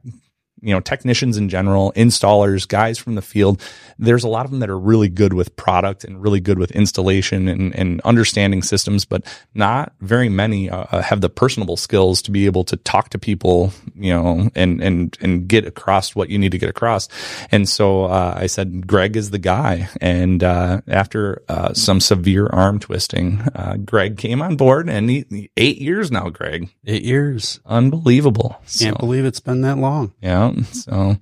You 0.63 0.74
know, 0.74 0.80
technicians 0.80 1.38
in 1.38 1.50
general, 1.50 1.92
installers, 1.95 2.68
guys 2.68 2.98
from 2.98 3.15
the 3.15 3.21
field, 3.21 3.62
there's 4.00 4.24
a 4.24 4.30
lot 4.30 4.45
of 4.45 4.51
them 4.51 4.62
that 4.62 4.69
are 4.69 4.80
really 4.80 5.10
good 5.10 5.33
with 5.33 5.56
product 5.57 6.04
and 6.06 6.21
really 6.24 6.39
good 6.39 6.57
with 6.57 6.71
installation 6.71 7.48
and, 7.50 7.75
and 7.75 8.00
understanding 8.01 8.62
systems, 8.62 9.04
but 9.06 9.24
not 9.54 9.92
very 10.00 10.30
many 10.30 10.69
uh, 10.69 11.01
have 11.01 11.19
the 11.21 11.30
personable 11.30 11.75
skills 11.77 12.21
to 12.21 12.31
be 12.31 12.45
able 12.45 12.63
to 12.63 12.77
talk 12.77 13.10
to 13.10 13.19
people, 13.19 13.71
you 13.95 14.13
know, 14.13 14.50
and, 14.56 14.81
and, 14.81 15.18
and 15.21 15.48
get 15.50 15.65
across 15.65 16.15
what 16.15 16.30
you 16.30 16.39
need 16.39 16.54
to 16.54 16.57
get 16.57 16.69
across. 16.69 17.09
And 17.51 17.68
so, 17.68 18.06
uh, 18.06 18.33
I 18.38 18.48
said, 18.48 18.88
Greg 18.88 19.18
is 19.18 19.31
the 19.31 19.39
guy. 19.39 19.89
And, 20.00 20.44
uh, 20.44 20.80
after, 20.88 21.44
uh, 21.50 21.74
some 21.74 22.00
severe 22.00 22.48
arm 22.48 22.80
twisting, 22.80 23.42
uh, 23.54 23.75
Greg 23.83 24.18
came 24.18 24.42
on 24.42 24.56
board 24.56 24.89
and 24.89 25.09
he, 25.09 25.25
he- 25.30 25.50
eight 25.57 25.80
years 25.80 26.09
now, 26.09 26.30
Greg. 26.30 26.69
Eight 26.85 27.04
years. 27.04 27.59
Unbelievable. 27.66 28.52
Can't 28.61 28.69
So, 28.69 28.94
believe 28.99 29.26
it's 29.26 29.40
been 29.42 29.61
that 29.61 29.78
long. 29.78 30.14
yeah. 30.21 30.52
So 30.64 31.18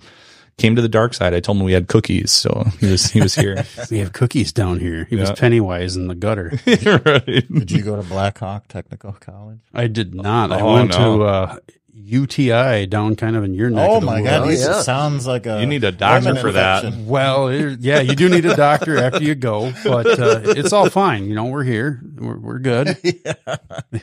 came 0.57 0.75
to 0.75 0.81
the 0.81 0.89
dark 0.89 1.13
side. 1.13 1.33
I 1.33 1.39
told 1.39 1.57
him 1.57 1.63
we 1.63 1.73
had 1.73 1.87
cookies. 1.87 2.31
So 2.31 2.65
he 2.79 2.87
was, 2.91 3.05
he 3.11 3.21
was 3.21 3.33
here. 3.35 3.65
We 3.89 3.99
have 3.99 4.13
cookies 4.13 4.51
down 4.53 4.79
here. 4.79 5.05
He 5.09 5.15
was 5.15 5.29
Yeah. 5.29 5.35
Pennywise 5.35 5.95
in 5.95 6.07
the 6.07 6.15
gutter. 6.15 6.51
right. 6.67 7.25
Did 7.51 7.71
you 7.71 7.81
go 7.81 7.95
to 7.95 8.03
Blackhawk 8.03 8.67
Technical 8.67 9.13
College? 9.13 9.59
I 9.73 9.87
did 9.87 10.13
not. 10.13 10.51
I 10.51 10.59
Oh, 10.61 10.73
went 10.75 10.91
no. 10.91 11.17
to 11.17 11.23
uh, 11.23 11.55
UTI 11.93 12.85
down 12.87 13.15
kind 13.15 13.35
of 13.35 13.43
in 13.43 13.53
your 13.53 13.69
neck. 13.69 13.89
Oh 13.89 13.95
of 13.95 14.01
the 14.01 14.05
my 14.05 14.21
woods. 14.21 14.29
God! 14.29 14.41
Oh, 14.43 14.47
this 14.47 14.61
yeah. 14.65 14.81
sounds 14.81 15.27
like 15.27 15.45
a 15.45 15.59
You 15.61 15.65
need 15.65 15.83
a 15.83 15.91
doctor 15.91 16.29
women 16.29 16.41
for 16.41 16.51
that. 16.53 16.93
Well, 16.97 17.51
yeah, 17.53 18.01
you 18.01 18.15
do 18.15 18.27
need 18.29 18.45
a 18.45 18.55
doctor 18.55 18.97
after 18.97 19.23
you 19.23 19.35
go, 19.35 19.71
but 19.83 20.19
uh, 20.19 20.41
it's 20.45 20.73
all 20.73 20.89
fine. 20.89 21.25
You 21.25 21.35
know, 21.35 21.45
we're 21.45 21.63
here. 21.63 22.01
We're, 22.17 22.37
we're 22.37 22.59
good. 22.59 22.97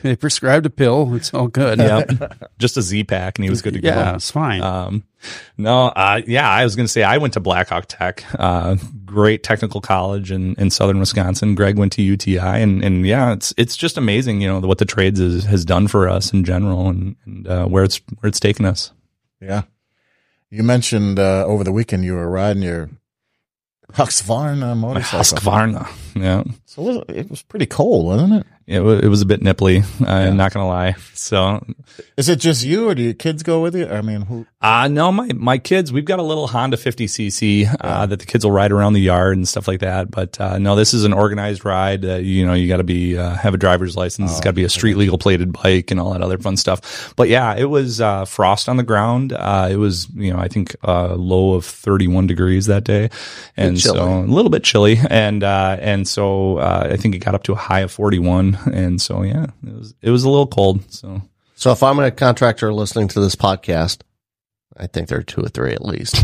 They 0.03 0.15
prescribed 0.15 0.65
a 0.65 0.69
pill. 0.69 1.15
It's 1.15 1.33
all 1.33 1.47
good. 1.47 1.79
Yep. 1.79 2.49
Just 2.59 2.77
a 2.77 2.81
Z 2.81 3.03
pack 3.05 3.37
and 3.37 3.43
he 3.43 3.49
was 3.49 3.61
good 3.61 3.73
to 3.73 3.81
Yeah, 3.81 4.11
go. 4.11 4.15
it's 4.15 4.29
fine. 4.31 4.61
Um, 4.61 5.03
no, 5.57 5.87
uh, 5.87 6.21
yeah, 6.25 6.49
I 6.49 6.63
was 6.63 6.75
going 6.75 6.85
to 6.85 6.91
say 6.91 7.03
I 7.03 7.17
went 7.17 7.33
to 7.33 7.39
Blackhawk 7.39 7.85
Tech, 7.87 8.23
uh, 8.37 8.77
great 9.05 9.43
technical 9.43 9.81
college 9.81 10.31
in, 10.31 10.55
in 10.55 10.69
southern 10.69 10.99
Wisconsin. 10.99 11.55
Greg 11.55 11.77
went 11.77 11.91
to 11.93 12.01
UTI 12.01 12.39
and, 12.39 12.83
and 12.83 13.05
yeah, 13.05 13.33
it's, 13.33 13.53
it's 13.57 13.75
just 13.75 13.97
amazing, 13.97 14.41
you 14.41 14.47
know, 14.47 14.59
what 14.59 14.77
the 14.77 14.85
trades 14.85 15.19
is, 15.19 15.45
has 15.45 15.65
done 15.65 15.87
for 15.87 16.07
us 16.07 16.31
in 16.33 16.43
general 16.43 16.87
and, 16.87 17.15
and, 17.25 17.47
uh, 17.47 17.65
where 17.65 17.83
it's, 17.83 18.01
where 18.19 18.27
it's 18.27 18.39
taken 18.39 18.65
us. 18.65 18.91
Yeah. 19.41 19.63
You 20.49 20.63
mentioned 20.63 21.19
uh, 21.19 21.45
over 21.45 21.63
the 21.63 21.71
weekend 21.71 22.03
you 22.03 22.13
were 22.13 22.29
riding 22.29 22.63
your 22.63 22.89
Husqvarna 23.93 24.77
motorcycle. 24.77 25.19
Husqvarna. 25.19 25.89
Yeah. 26.15 26.43
So 26.65 26.81
it 26.81 26.85
was, 26.85 27.03
it 27.09 27.29
was 27.29 27.41
pretty 27.41 27.65
cold, 27.65 28.05
wasn't 28.05 28.33
it? 28.33 28.47
It, 28.69 28.81
wa- 28.81 28.91
it 29.01 29.07
was 29.07 29.21
a 29.21 29.25
bit 29.25 29.41
nipply. 29.41 29.83
I'm 30.07 30.37
not 30.37 30.53
gonna 30.53 30.67
lie. 30.67 30.95
So, 31.13 31.65
Is 32.15 32.29
it 32.29 32.37
just 32.39 32.63
you 32.63 32.87
or 32.87 32.95
do 32.95 33.01
your 33.01 33.13
kids 33.13 33.43
go 33.43 33.61
with 33.61 33.75
you? 33.75 33.87
I 33.87 34.01
mean, 34.01 34.21
who? 34.21 34.45
uh, 34.61 34.87
no, 34.87 35.11
my, 35.11 35.29
my 35.33 35.57
kids, 35.57 35.91
we've 35.91 36.05
got 36.05 36.19
a 36.19 36.23
little 36.23 36.47
Honda 36.47 36.77
50cc, 36.77 37.75
uh, 37.81 38.05
that 38.05 38.19
the 38.19 38.25
kids 38.25 38.45
will 38.45 38.51
ride 38.53 38.71
around 38.71 38.93
the 38.93 39.01
yard 39.01 39.35
and 39.35 39.47
stuff 39.47 39.67
like 39.67 39.79
that. 39.81 40.09
But, 40.11 40.39
uh, 40.39 40.59
no, 40.59 40.75
this 40.75 40.93
is 40.93 41.03
an 41.03 41.11
organized 41.13 41.65
ride. 41.65 42.05
Uh, 42.05 42.15
you 42.15 42.45
know, 42.45 42.53
you 42.53 42.67
got 42.69 42.77
to 42.77 42.83
be, 42.85 43.17
uh, 43.17 43.31
have 43.35 43.53
a 43.53 43.57
driver's 43.57 43.97
license. 43.97 44.31
it's 44.31 44.39
got 44.39 44.51
to 44.51 44.55
be 44.55 44.63
a 44.63 44.69
street 44.69 44.95
legal 44.95 45.17
plated 45.17 45.51
bike 45.51 45.91
and 45.91 45.99
all 45.99 46.13
that 46.13 46.21
other 46.21 46.37
fun 46.37 46.55
stuff. 46.55 47.13
But 47.17 47.27
yeah, 47.27 47.55
it 47.57 47.65
was, 47.65 47.99
uh, 47.99 48.23
frost 48.25 48.69
on 48.69 48.77
the 48.77 48.83
ground. 48.83 49.33
Uh, 49.33 49.67
it 49.69 49.75
was, 49.77 50.07
you 50.15 50.31
know, 50.31 50.39
I 50.39 50.47
think, 50.47 50.75
uh, 50.87 51.15
low 51.15 51.53
of 51.55 51.65
31 51.65 52.27
degrees 52.27 52.67
that 52.67 52.83
day. 52.85 53.09
And 53.57 53.79
so 53.79 54.19
a 54.19 54.21
little 54.21 54.49
bit 54.51 54.63
chilly. 54.63 54.99
And, 55.09 55.43
uh, 55.43 55.77
and 55.81 56.07
so, 56.07 56.57
uh, 56.59 56.87
I 56.91 56.97
think 56.97 57.15
it 57.15 57.19
got 57.19 57.35
up 57.35 57.43
to 57.43 57.53
a 57.53 57.57
high 57.57 57.81
of 57.81 57.91
41. 57.91 58.57
And 58.73 59.01
so, 59.01 59.23
yeah, 59.23 59.47
it 59.65 59.73
was, 59.73 59.93
it 60.01 60.09
was 60.09 60.23
a 60.23 60.29
little 60.29 60.47
cold. 60.47 60.91
So. 60.91 61.21
So 61.55 61.71
if 61.71 61.83
I'm 61.83 61.99
a 61.99 62.09
contractor 62.09 62.73
listening 62.73 63.09
to 63.09 63.19
this 63.19 63.35
podcast, 63.35 64.01
I 64.77 64.87
think 64.87 65.09
there 65.09 65.19
are 65.19 65.23
two 65.23 65.41
or 65.41 65.49
three 65.49 65.73
at 65.73 65.83
least. 65.83 66.23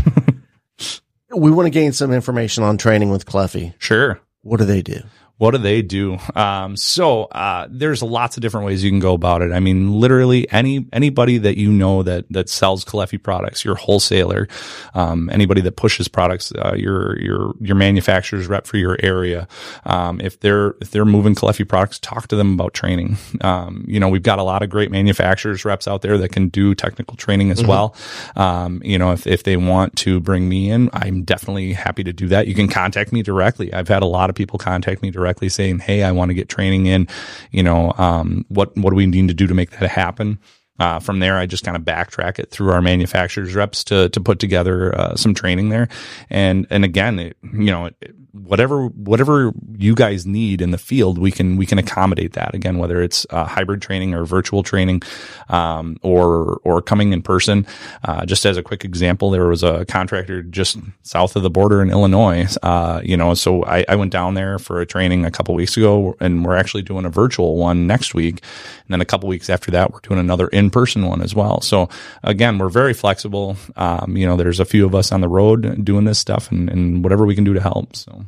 we 1.36 1.50
want 1.50 1.66
to 1.66 1.70
gain 1.70 1.92
some 1.92 2.10
information 2.10 2.64
on 2.64 2.78
training 2.78 3.10
with 3.10 3.26
Caleffi. 3.26 3.74
Sure. 3.78 4.18
What 4.40 4.60
do 4.60 4.64
they 4.64 4.80
do? 4.80 5.00
What 5.38 5.50
do 5.50 5.58
they 5.58 5.82
do? 5.82 6.18
Um, 6.34 6.76
so 6.76 7.24
uh, 7.24 7.66
there's 7.70 8.02
lots 8.02 8.38
of 8.38 8.40
different 8.40 8.66
ways 8.66 8.82
you 8.82 8.90
can 8.90 9.00
go 9.00 9.12
about 9.12 9.42
it. 9.42 9.52
I 9.52 9.60
mean, 9.60 9.92
literally 10.00 10.50
any 10.50 10.86
anybody 10.92 11.36
that 11.38 11.58
you 11.58 11.70
know 11.70 12.02
that 12.02 12.24
that 12.30 12.48
sells 12.48 12.84
Caleffi 12.86 13.22
products, 13.22 13.64
your 13.64 13.74
wholesaler, 13.74 14.48
um, 14.94 15.28
anybody 15.30 15.60
that 15.62 15.72
pushes 15.72 16.08
products, 16.08 16.52
uh, 16.52 16.74
your 16.74 17.18
your 17.20 17.54
your 17.60 17.76
manufacturer's 17.76 18.46
rep 18.46 18.66
for 18.66 18.78
your 18.78 18.96
area. 19.02 19.46
Um, 19.84 20.20
if 20.22 20.40
they're 20.40 20.74
if 20.80 20.90
they're 20.90 21.04
moving 21.04 21.34
Caleffi 21.34 21.68
products, 21.68 21.98
talk 21.98 22.28
to 22.28 22.36
them 22.36 22.54
about 22.54 22.72
training. 22.72 23.18
Um, 23.42 23.84
you 23.86 24.00
know, 24.00 24.08
we've 24.08 24.22
got 24.22 24.38
a 24.38 24.42
lot 24.42 24.62
of 24.62 24.70
great 24.70 24.90
manufacturers 24.90 25.64
reps 25.64 25.86
out 25.86 26.00
there 26.02 26.16
that 26.18 26.30
can 26.30 26.48
do 26.48 26.74
technical 26.74 27.16
training 27.16 27.50
as 27.50 27.64
well. 27.64 27.94
Um, 28.34 28.80
you 28.84 28.98
know, 28.98 29.12
if 29.12 29.26
if 29.26 29.42
they 29.42 29.56
want 29.56 29.96
to 29.96 30.20
bring 30.20 30.48
me 30.48 30.70
in, 30.70 30.88
I'm 30.92 31.22
definitely 31.22 31.74
happy 31.74 32.04
to 32.04 32.12
do 32.12 32.28
that. 32.28 32.46
You 32.46 32.54
can 32.54 32.68
contact 32.68 33.12
me 33.12 33.22
directly. 33.22 33.72
I've 33.72 33.88
had 33.88 34.02
a 34.02 34.06
lot 34.06 34.30
of 34.30 34.36
people 34.36 34.58
contact 34.58 35.02
me 35.02 35.10
directly 35.26 35.48
saying, 35.48 35.80
"Hey, 35.80 36.02
I 36.02 36.12
want 36.12 36.30
to 36.30 36.34
get 36.34 36.48
training 36.48 36.86
in. 36.86 37.08
You 37.50 37.62
know, 37.62 37.92
um, 37.98 38.44
what 38.48 38.76
what 38.76 38.90
do 38.90 38.96
we 38.96 39.06
need 39.06 39.28
to 39.28 39.34
do 39.34 39.46
to 39.46 39.54
make 39.54 39.70
that 39.70 39.90
happen?" 39.90 40.38
Uh, 40.78 41.00
from 41.00 41.20
there, 41.20 41.38
I 41.38 41.46
just 41.46 41.64
kind 41.64 41.76
of 41.76 41.84
backtrack 41.84 42.38
it 42.38 42.50
through 42.50 42.70
our 42.70 42.82
manufacturers 42.82 43.54
reps 43.54 43.82
to 43.84 44.08
to 44.10 44.20
put 44.20 44.38
together 44.38 44.94
uh, 44.98 45.16
some 45.16 45.34
training 45.34 45.70
there, 45.70 45.88
and 46.30 46.66
and 46.70 46.84
again, 46.84 47.18
it, 47.18 47.36
you 47.42 47.70
know, 47.70 47.86
it, 47.86 47.96
whatever 48.44 48.86
whatever 48.88 49.52
you 49.76 49.94
guys 49.94 50.26
need 50.26 50.60
in 50.60 50.70
the 50.70 50.78
field, 50.78 51.18
we 51.18 51.30
can 51.30 51.56
we 51.56 51.66
can 51.66 51.78
accommodate 51.78 52.34
that. 52.34 52.54
Again, 52.54 52.78
whether 52.78 53.02
it's 53.02 53.26
uh, 53.30 53.44
hybrid 53.44 53.82
training 53.82 54.14
or 54.14 54.24
virtual 54.24 54.62
training, 54.62 55.02
um, 55.48 55.96
or 56.02 56.60
or 56.64 56.82
coming 56.82 57.12
in 57.12 57.22
person. 57.22 57.66
Uh, 58.04 58.24
just 58.26 58.46
as 58.46 58.56
a 58.56 58.62
quick 58.62 58.84
example, 58.84 59.30
there 59.30 59.46
was 59.46 59.62
a 59.62 59.84
contractor 59.86 60.42
just 60.42 60.78
south 61.02 61.36
of 61.36 61.42
the 61.42 61.50
border 61.50 61.82
in 61.82 61.90
Illinois. 61.90 62.46
Uh, 62.62 63.00
you 63.04 63.16
know, 63.16 63.34
so 63.34 63.64
I, 63.64 63.84
I 63.88 63.96
went 63.96 64.12
down 64.12 64.34
there 64.34 64.58
for 64.58 64.80
a 64.80 64.86
training 64.86 65.24
a 65.24 65.30
couple 65.30 65.54
weeks 65.54 65.76
ago, 65.76 66.16
and 66.20 66.44
we're 66.44 66.56
actually 66.56 66.82
doing 66.82 67.04
a 67.04 67.10
virtual 67.10 67.56
one 67.56 67.86
next 67.86 68.14
week. 68.14 68.42
And 68.86 68.90
then 68.90 69.00
a 69.00 69.04
couple 69.04 69.28
weeks 69.28 69.50
after 69.50 69.70
that, 69.72 69.92
we're 69.92 70.00
doing 70.00 70.20
another 70.20 70.48
in 70.48 70.70
person 70.70 71.06
one 71.06 71.22
as 71.22 71.34
well. 71.34 71.60
So 71.60 71.88
again, 72.22 72.58
we're 72.58 72.68
very 72.68 72.94
flexible. 72.94 73.56
Um, 73.76 74.16
you 74.16 74.26
know, 74.26 74.36
there's 74.36 74.60
a 74.60 74.64
few 74.64 74.86
of 74.86 74.94
us 74.94 75.12
on 75.12 75.20
the 75.20 75.28
road 75.28 75.84
doing 75.84 76.04
this 76.04 76.18
stuff, 76.18 76.50
and, 76.50 76.68
and 76.68 77.02
whatever 77.02 77.26
we 77.26 77.34
can 77.34 77.44
do 77.44 77.54
to 77.54 77.60
help. 77.60 77.96
So. 77.96 78.25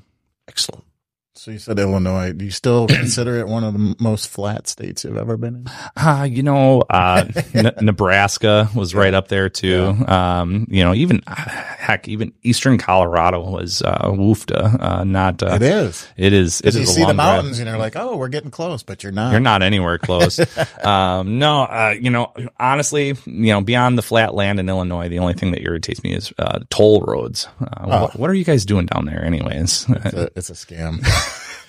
Excellent. 0.49 0.88
So 1.39 1.53
you 1.53 1.61
said 1.61 1.79
Illinois. 1.79 2.33
Do 2.33 2.45
you 2.45 2.51
still 2.51 2.87
consider 2.89 3.39
it 3.39 3.47
one 3.47 3.63
of 3.63 3.73
the 3.73 3.95
most 4.01 4.29
flat 4.29 4.67
states 4.67 5.05
you've 5.05 5.17
ever 5.17 5.37
been 5.37 5.55
in? 5.55 5.67
Uh, 5.97 6.27
you 6.29 6.43
know, 6.43 6.81
uh, 6.91 7.27
N- 7.55 7.75
Nebraska 7.81 8.69
was 8.75 8.93
right 8.93 9.15
up 9.15 9.29
there 9.29 9.49
too. 9.49 9.95
Um, 10.09 10.67
you 10.69 10.83
know, 10.83 10.95
even 10.95 11.23
heck, 11.29 12.09
even 12.09 12.33
Eastern 12.43 12.77
Colorado 12.77 13.49
was 13.49 13.83
uh, 13.83 14.11
woofda. 14.11 14.83
Uh, 14.83 15.05
not 15.05 15.41
uh, 15.41 15.55
It 15.55 15.63
is. 15.63 16.09
It 16.17 16.33
is. 16.33 16.61
It 16.61 16.69
is 16.69 16.77
you 16.77 16.87
see 16.87 17.05
the 17.05 17.15
mountains 17.15 17.61
and 17.61 17.69
you're 17.69 17.79
like, 17.79 17.95
oh, 17.95 18.17
we're 18.17 18.29
getting 18.29 18.51
close, 18.51 18.83
but 18.83 19.05
you're 19.05 19.13
not. 19.13 19.31
You're 19.31 19.39
not 19.39 19.63
anywhere 19.63 19.99
close. 19.99 20.41
um, 20.85 21.39
no, 21.39 21.63
uh, 21.63 21.95
you 22.01 22.11
know, 22.11 22.33
honestly, 22.59 23.17
you 23.27 23.53
know, 23.53 23.61
beyond 23.61 23.97
the 23.97 24.03
flat 24.03 24.35
land 24.35 24.59
in 24.59 24.69
Illinois, 24.69 25.09
the 25.09 25.21
only 25.21 25.35
thing 25.35 25.53
that 25.53 25.63
irritates 25.63 26.03
me 26.03 26.15
is 26.15 26.33
uh, 26.41 26.59
toll 26.69 27.01
roads. 27.03 27.47
Uh, 27.61 27.87
what, 27.87 28.17
what 28.19 28.29
are 28.29 28.35
you 28.35 28.45
guys 28.45 28.67
doing 28.67 28.87
down 28.87 29.05
there, 29.05 29.25
anyways? 29.25 29.87
It's 29.89 30.15
a, 30.15 30.31
it's 30.35 30.51
a 30.51 30.55
scam. 30.55 31.07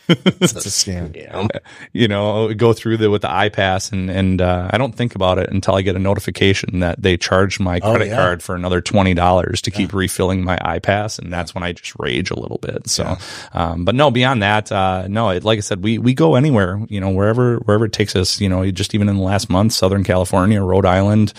it's 0.10 0.54
a 0.54 0.70
scam. 0.70 1.50
you 1.94 2.08
know, 2.08 2.54
go 2.54 2.74
through 2.74 2.98
the 2.98 3.10
with 3.10 3.22
the 3.22 3.28
iPass 3.28 3.92
and 3.92 4.10
and 4.10 4.42
uh, 4.42 4.70
I 4.72 4.78
don't 4.78 4.94
think 4.96 5.16
about 5.16 5.38
it 5.38 5.50
until 5.51 5.75
I 5.75 5.82
get 5.82 5.96
a 5.96 6.00
notification 6.00 6.80
that 6.80 7.01
they 7.01 7.16
charged 7.18 7.60
my 7.60 7.80
Oh, 7.84 7.92
credit 7.92 8.08
yeah. 8.10 8.16
card 8.16 8.44
for 8.44 8.56
another 8.56 8.82
twenty 8.82 9.13
dollars 9.13 9.62
to 9.63 9.72
keep 9.72 9.94
refilling 9.94 10.44
my 10.44 10.58
iPass, 10.58 11.20
and 11.20 11.32
that's 11.32 11.54
when 11.56 11.63
I 11.63 11.74
just 11.74 11.94
rage 12.00 12.32
a 12.32 12.39
little 12.39 12.58
bit. 12.58 12.89
So, 12.89 13.16
um, 13.54 13.86
but 13.86 13.96
no, 13.96 14.12
beyond 14.12 14.42
that, 14.44 14.72
uh, 14.72 15.08
no, 15.08 15.30
it, 15.30 15.44
like 15.44 15.58
I 15.58 15.62
said, 15.62 15.84
we 15.84 15.98
we 15.98 16.13
go 16.13 16.36
anywhere, 16.36 16.82
you 16.89 17.00
know, 17.00 17.10
wherever 17.10 17.58
wherever 17.60 17.86
it 17.86 17.94
takes 17.94 18.16
us. 18.16 18.42
You 18.42 18.50
know, 18.50 18.70
just 18.72 18.96
even 18.96 19.08
in 19.10 19.16
the 19.18 19.24
last 19.24 19.50
month, 19.50 19.74
Southern 19.74 20.04
California, 20.04 20.62
Rhode 20.63 20.86
Island, 20.86 21.34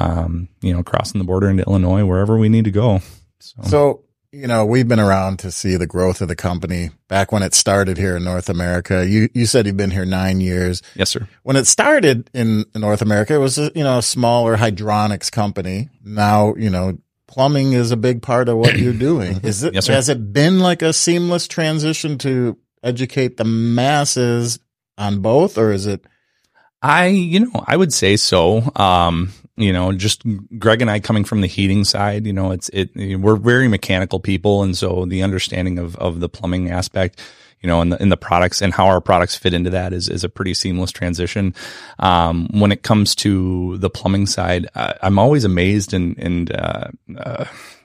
um, 0.00 0.48
you 0.60 0.72
know, 0.72 0.82
crossing 0.82 1.18
the 1.18 1.24
border 1.24 1.48
into 1.48 1.64
Illinois, 1.64 2.04
wherever 2.04 2.36
we 2.38 2.48
need 2.48 2.64
to 2.64 2.70
go. 2.70 3.00
So, 3.38 4.04
you 4.34 4.46
know, 4.46 4.66
we've 4.66 4.88
been 4.88 5.00
around 5.00 5.38
to 5.40 5.50
see 5.50 5.76
the 5.76 5.86
growth 5.86 6.20
of 6.20 6.28
the 6.28 6.36
company 6.36 6.90
back 7.08 7.30
when 7.32 7.42
it 7.42 7.54
started 7.54 7.96
here 7.96 8.16
in 8.16 8.24
North 8.24 8.48
America. 8.48 9.06
You, 9.06 9.28
you 9.32 9.46
said 9.46 9.66
you've 9.66 9.76
been 9.76 9.90
here 9.92 10.04
nine 10.04 10.40
years. 10.40 10.82
Yes, 10.96 11.10
sir. 11.10 11.28
When 11.44 11.56
it 11.56 11.66
started 11.66 12.28
in 12.34 12.64
North 12.74 13.00
America, 13.02 13.34
it 13.34 13.38
was, 13.38 13.58
a, 13.58 13.70
you 13.74 13.84
know, 13.84 13.98
a 13.98 14.02
smaller 14.02 14.56
hydronics 14.56 15.30
company. 15.30 15.88
Now, 16.04 16.54
you 16.56 16.68
know, 16.70 16.98
plumbing 17.28 17.72
is 17.72 17.92
a 17.92 17.96
big 17.96 18.22
part 18.22 18.48
of 18.48 18.56
what 18.58 18.76
you're 18.76 18.92
doing. 19.10 19.40
Is 19.42 19.62
it, 19.62 19.74
Yes, 19.74 19.86
sir. 19.86 19.92
has 19.92 20.08
it 20.08 20.32
been 20.32 20.58
like 20.58 20.82
a 20.82 20.92
seamless 20.92 21.46
transition 21.46 22.18
to 22.18 22.58
educate 22.82 23.36
the 23.36 23.44
masses 23.44 24.58
on 24.98 25.20
both 25.20 25.56
or 25.58 25.70
is 25.72 25.86
it? 25.86 26.04
I, 26.82 27.06
you 27.06 27.40
know, 27.40 27.64
I 27.66 27.76
would 27.76 27.92
say 27.92 28.16
so. 28.16 28.70
Um, 28.76 29.32
you 29.56 29.72
know, 29.72 29.92
just 29.92 30.22
Greg 30.58 30.82
and 30.82 30.90
I 30.90 31.00
coming 31.00 31.24
from 31.24 31.40
the 31.40 31.46
heating 31.46 31.84
side, 31.84 32.26
you 32.26 32.32
know, 32.32 32.50
it's, 32.50 32.68
it, 32.70 32.90
we're 32.94 33.36
very 33.36 33.68
mechanical 33.68 34.18
people. 34.18 34.62
And 34.62 34.76
so 34.76 35.04
the 35.04 35.22
understanding 35.22 35.78
of, 35.78 35.94
of 35.96 36.20
the 36.20 36.28
plumbing 36.28 36.70
aspect, 36.70 37.20
you 37.60 37.68
know, 37.68 37.80
and 37.80 37.92
the, 37.92 38.04
the 38.04 38.16
products 38.16 38.60
and 38.60 38.74
how 38.74 38.86
our 38.86 39.00
products 39.00 39.36
fit 39.36 39.54
into 39.54 39.70
that 39.70 39.92
is, 39.92 40.08
is 40.08 40.24
a 40.24 40.28
pretty 40.28 40.54
seamless 40.54 40.90
transition. 40.90 41.54
Um, 41.98 42.48
when 42.52 42.72
it 42.72 42.82
comes 42.82 43.14
to 43.16 43.78
the 43.78 43.90
plumbing 43.90 44.26
side, 44.26 44.66
I, 44.74 44.94
I'm 45.02 45.18
always 45.18 45.44
amazed 45.44 45.94
and, 45.94 46.18
and, 46.18 46.52
uh, 46.52 46.88
uh, 47.16 47.44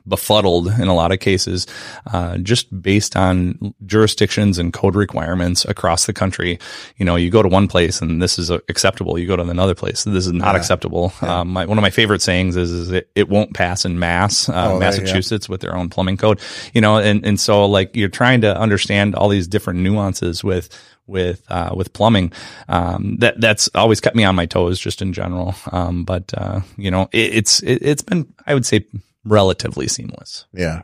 befuddled 0.10 0.68
in 0.68 0.88
a 0.88 0.96
lot 0.96 1.12
of 1.12 1.20
cases, 1.20 1.68
uh, 2.12 2.38
just 2.40 2.82
based 2.82 3.16
on 3.16 3.74
jurisdictions 3.86 4.58
and 4.58 4.74
code 4.74 4.96
requirements 4.96 5.66
across 5.66 6.06
the 6.06 6.14
country. 6.14 6.60
You 6.98 7.06
know, 7.06 7.16
you 7.16 7.30
go 7.30 7.42
to 7.44 7.50
one 7.50 7.68
place 7.68 8.02
and 8.02 8.22
this 8.22 8.40
is 8.40 8.50
acceptable. 8.50 9.18
You 9.18 9.28
go 9.28 9.36
to 9.36 9.44
another 9.44 9.76
place, 9.76 10.04
this 10.04 10.26
is 10.28 10.34
not 10.34 10.56
acceptable. 10.56 11.14
Um, 11.22 11.50
my, 11.50 11.66
one 11.66 11.78
of 11.78 11.82
my 11.82 11.90
favorite 11.92 12.22
sayings 12.22 12.56
is, 12.58 12.72
is 12.72 12.92
it, 12.92 13.10
it 13.16 13.30
won't 13.30 13.54
pass 13.54 13.86
in 13.86 14.00
Mass, 14.00 14.50
uh, 14.50 14.54
Oh, 14.54 14.56
there 14.56 14.74
you 14.74 14.74
go. 14.74 14.80
Massachusetts 14.80 15.48
with 15.48 15.62
their 15.62 15.76
own 15.76 15.90
plumbing 15.90 16.18
code, 16.18 16.40
you 16.74 16.82
know, 16.82 16.98
and, 16.98 17.26
and 17.26 17.40
so 17.40 17.66
like 17.66 17.96
you're 17.96 18.10
trying 18.10 18.42
to 18.42 18.58
understand 18.60 19.16
all 19.16 19.30
these 19.30 19.48
different 19.48 19.80
nuances 19.80 20.44
with, 20.44 20.70
with 21.08 21.44
uh, 21.50 21.74
with 21.76 21.92
plumbing. 21.94 22.32
Um, 22.68 23.18
that 23.18 23.42
that's 23.42 23.68
always 23.74 24.00
kept 24.00 24.16
me 24.16 24.24
on 24.26 24.36
my 24.36 24.46
toes, 24.46 24.80
just 24.80 25.02
in 25.02 25.12
general. 25.12 25.56
Um, 25.72 26.04
but 26.04 26.32
uh, 26.38 26.62
you 26.78 26.92
know, 26.92 27.10
it, 27.12 27.34
it's 27.34 27.64
it, 27.64 27.80
it's 27.82 28.04
been 28.04 28.32
I 28.46 28.54
would 28.54 28.66
say 28.66 28.86
relatively 29.30 29.88
seamless. 29.88 30.46
Yeah. 30.54 30.82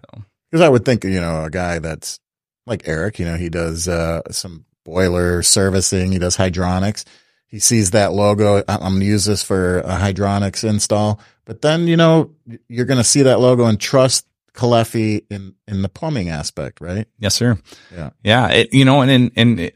Cause 0.51 0.61
I 0.61 0.69
would 0.69 0.85
think, 0.85 1.03
you 1.03 1.19
know, 1.19 1.43
a 1.43 1.49
guy 1.49 1.79
that's 1.79 2.19
like 2.65 2.87
Eric, 2.87 3.19
you 3.19 3.25
know, 3.25 3.35
he 3.35 3.49
does, 3.49 3.87
uh, 3.87 4.21
some 4.31 4.65
boiler 4.85 5.41
servicing. 5.41 6.11
He 6.11 6.19
does 6.19 6.37
hydronics. 6.37 7.03
He 7.47 7.59
sees 7.59 7.91
that 7.91 8.13
logo. 8.13 8.63
I'm 8.67 8.79
going 8.79 8.99
to 8.99 9.05
use 9.05 9.25
this 9.25 9.43
for 9.43 9.79
a 9.79 9.95
hydronics 9.95 10.67
install, 10.67 11.19
but 11.45 11.61
then, 11.61 11.87
you 11.87 11.95
know, 11.95 12.31
you're 12.67 12.85
going 12.85 12.97
to 12.97 13.03
see 13.03 13.21
that 13.23 13.39
logo 13.39 13.65
and 13.65 13.79
trust 13.79 14.25
Caleffi 14.53 15.25
in, 15.29 15.53
in 15.67 15.81
the 15.81 15.89
plumbing 15.89 16.29
aspect, 16.29 16.81
right? 16.81 17.07
Yes, 17.19 17.35
sir. 17.35 17.57
Yeah. 17.93 18.09
Yeah. 18.23 18.49
It, 18.49 18.73
you 18.73 18.85
know, 18.85 19.01
and 19.01 19.11
and, 19.11 19.31
and 19.35 19.59
it, 19.59 19.75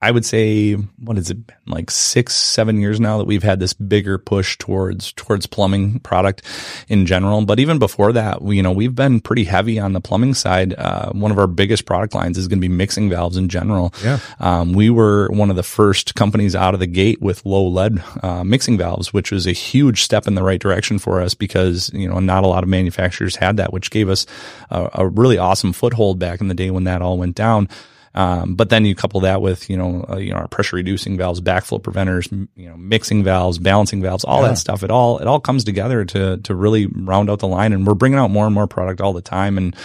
I 0.00 0.12
would 0.12 0.24
say 0.24 0.74
what 0.74 1.16
has 1.16 1.28
it 1.28 1.44
been 1.44 1.56
like 1.66 1.90
six, 1.90 2.36
seven 2.36 2.80
years 2.80 3.00
now 3.00 3.18
that 3.18 3.24
we've 3.24 3.42
had 3.42 3.58
this 3.58 3.72
bigger 3.72 4.16
push 4.16 4.56
towards 4.56 5.12
towards 5.14 5.46
plumbing 5.46 5.98
product 6.00 6.42
in 6.86 7.04
general. 7.04 7.44
But 7.44 7.58
even 7.58 7.80
before 7.80 8.12
that, 8.12 8.40
we, 8.40 8.56
you 8.56 8.62
know, 8.62 8.70
we've 8.70 8.94
been 8.94 9.20
pretty 9.20 9.42
heavy 9.42 9.80
on 9.80 9.94
the 9.94 10.00
plumbing 10.00 10.34
side. 10.34 10.72
Uh, 10.78 11.10
one 11.10 11.32
of 11.32 11.38
our 11.38 11.48
biggest 11.48 11.84
product 11.84 12.14
lines 12.14 12.38
is 12.38 12.46
going 12.46 12.58
to 12.58 12.68
be 12.68 12.72
mixing 12.72 13.10
valves 13.10 13.36
in 13.36 13.48
general. 13.48 13.92
Yeah. 14.04 14.20
Um, 14.38 14.72
we 14.72 14.88
were 14.88 15.28
one 15.30 15.50
of 15.50 15.56
the 15.56 15.64
first 15.64 16.14
companies 16.14 16.54
out 16.54 16.74
of 16.74 16.80
the 16.80 16.86
gate 16.86 17.20
with 17.20 17.44
low 17.44 17.66
lead 17.66 18.00
uh, 18.22 18.44
mixing 18.44 18.78
valves, 18.78 19.12
which 19.12 19.32
was 19.32 19.48
a 19.48 19.52
huge 19.52 20.02
step 20.02 20.28
in 20.28 20.36
the 20.36 20.44
right 20.44 20.60
direction 20.60 21.00
for 21.00 21.20
us 21.20 21.34
because 21.34 21.90
you 21.92 22.08
know 22.08 22.20
not 22.20 22.44
a 22.44 22.46
lot 22.48 22.62
of 22.62 22.68
manufacturers 22.68 23.34
had 23.34 23.56
that, 23.56 23.72
which 23.72 23.90
gave 23.90 24.08
us 24.08 24.26
a, 24.70 24.90
a 24.94 25.08
really 25.08 25.38
awesome 25.38 25.72
foothold 25.72 26.20
back 26.20 26.40
in 26.40 26.46
the 26.46 26.54
day 26.54 26.70
when 26.70 26.84
that 26.84 27.02
all 27.02 27.18
went 27.18 27.34
down. 27.34 27.68
Um, 28.18 28.56
but 28.56 28.68
then 28.68 28.84
you 28.84 28.96
couple 28.96 29.20
that 29.20 29.40
with, 29.40 29.70
you 29.70 29.76
know, 29.76 30.04
uh, 30.10 30.16
you 30.16 30.30
know, 30.32 30.38
our 30.38 30.48
pressure 30.48 30.74
reducing 30.74 31.16
valves, 31.16 31.40
backflow 31.40 31.80
preventers, 31.80 32.28
m- 32.32 32.48
you 32.56 32.68
know, 32.68 32.76
mixing 32.76 33.22
valves, 33.22 33.58
balancing 33.60 34.02
valves, 34.02 34.24
all 34.24 34.42
Yeah. 34.42 34.48
that 34.48 34.58
stuff. 34.58 34.82
It 34.82 34.90
all, 34.90 35.18
it 35.18 35.28
all 35.28 35.38
comes 35.38 35.62
together 35.62 36.04
to, 36.04 36.38
to 36.38 36.54
really 36.56 36.86
round 36.86 37.30
out 37.30 37.38
the 37.38 37.46
line. 37.46 37.72
And 37.72 37.86
we're 37.86 37.94
bringing 37.94 38.18
out 38.18 38.32
more 38.32 38.44
and 38.44 38.52
more 38.52 38.66
product 38.66 39.00
all 39.00 39.12
the 39.12 39.22
time. 39.22 39.56
And, 39.56 39.76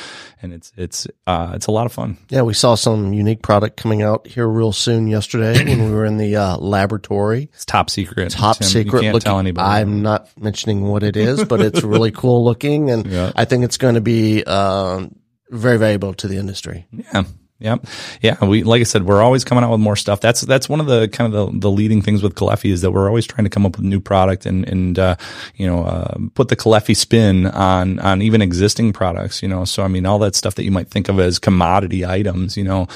and 0.41 0.51
it's, 0.51 0.73
it's, 0.75 1.05
uh, 1.27 1.51
it's 1.53 1.67
a 1.67 1.71
lot 1.71 1.85
of 1.85 1.91
fun. 1.93 2.17
Yeah, 2.29 2.41
we 2.41 2.55
saw 2.55 2.73
some 2.73 3.13
unique 3.13 3.43
product 3.43 3.77
coming 3.77 4.01
out 4.01 4.25
here 4.25 4.47
real 4.47 4.71
soon 4.71 5.05
yesterday 5.05 5.63
when 5.63 5.85
we 5.85 5.91
were 5.91 6.05
in 6.05 6.17
the 6.17 6.35
uh, 6.35 6.57
laboratory. 6.57 7.49
It's 7.53 7.65
top 7.65 7.91
secret. 7.91 8.31
Top 8.31 8.57
Tim. 8.57 8.67
secret. 8.67 8.85
You 8.97 9.01
can't 9.03 9.13
looking, 9.13 9.25
tell 9.25 9.37
anybody. 9.37 9.67
I'm 9.67 10.01
not 10.01 10.27
mentioning 10.41 10.81
what 10.87 11.03
it 11.03 11.15
is, 11.15 11.43
but 11.45 11.61
it's 11.61 11.83
really 11.93 12.09
cool 12.11 12.43
looking, 12.43 12.89
and 12.89 13.05
Yeah. 13.05 13.31
I 13.35 13.45
think 13.45 13.63
it's 13.63 13.77
going 13.77 13.93
to 13.95 14.01
be 14.01 14.43
um, 14.43 15.13
very 15.51 15.77
valuable 15.77 16.15
to 16.15 16.27
the 16.27 16.37
industry. 16.37 16.87
Yeah. 16.91 17.25
Yep. 17.63 17.85
Yeah. 18.21 18.43
We, 18.43 18.63
like 18.63 18.81
I 18.81 18.83
said, 18.83 19.05
we're 19.05 19.21
always 19.21 19.45
coming 19.45 19.63
out 19.63 19.71
with 19.71 19.79
more 19.79 19.95
stuff. 19.95 20.19
That's, 20.19 20.41
that's 20.41 20.67
one 20.67 20.81
of 20.81 20.85
the 20.85 21.07
kind 21.07 21.33
of 21.33 21.53
the, 21.53 21.59
the 21.59 21.71
leading 21.71 22.01
things 22.01 22.21
with 22.21 22.35
Caleffi 22.35 22.69
is 22.69 22.81
that 22.81 22.91
we're 22.91 23.07
always 23.07 23.25
trying 23.25 23.45
to 23.45 23.49
come 23.49 23.65
up 23.65 23.77
with 23.77 23.85
new 23.85 24.01
product 24.01 24.45
and, 24.45 24.67
and, 24.67 24.99
uh, 24.99 25.15
you 25.55 25.65
know, 25.65 25.85
uh, 25.85 26.17
put 26.35 26.49
the 26.49 26.57
Caleffi 26.57 26.93
spin 26.93 27.45
on, 27.47 27.99
on 27.99 28.21
even 28.21 28.41
existing 28.41 28.91
products, 28.91 29.41
you 29.41 29.47
know. 29.47 29.63
So, 29.63 29.81
I 29.81 29.87
mean, 29.87 30.05
all 30.05 30.19
that 30.19 30.35
stuff 30.35 30.55
that 30.55 30.65
you 30.65 30.71
might 30.71 30.89
think 30.89 31.07
of 31.07 31.19
as 31.21 31.39
commodity 31.39 32.05
items, 32.05 32.57
you 32.57 32.65
know, 32.65 32.87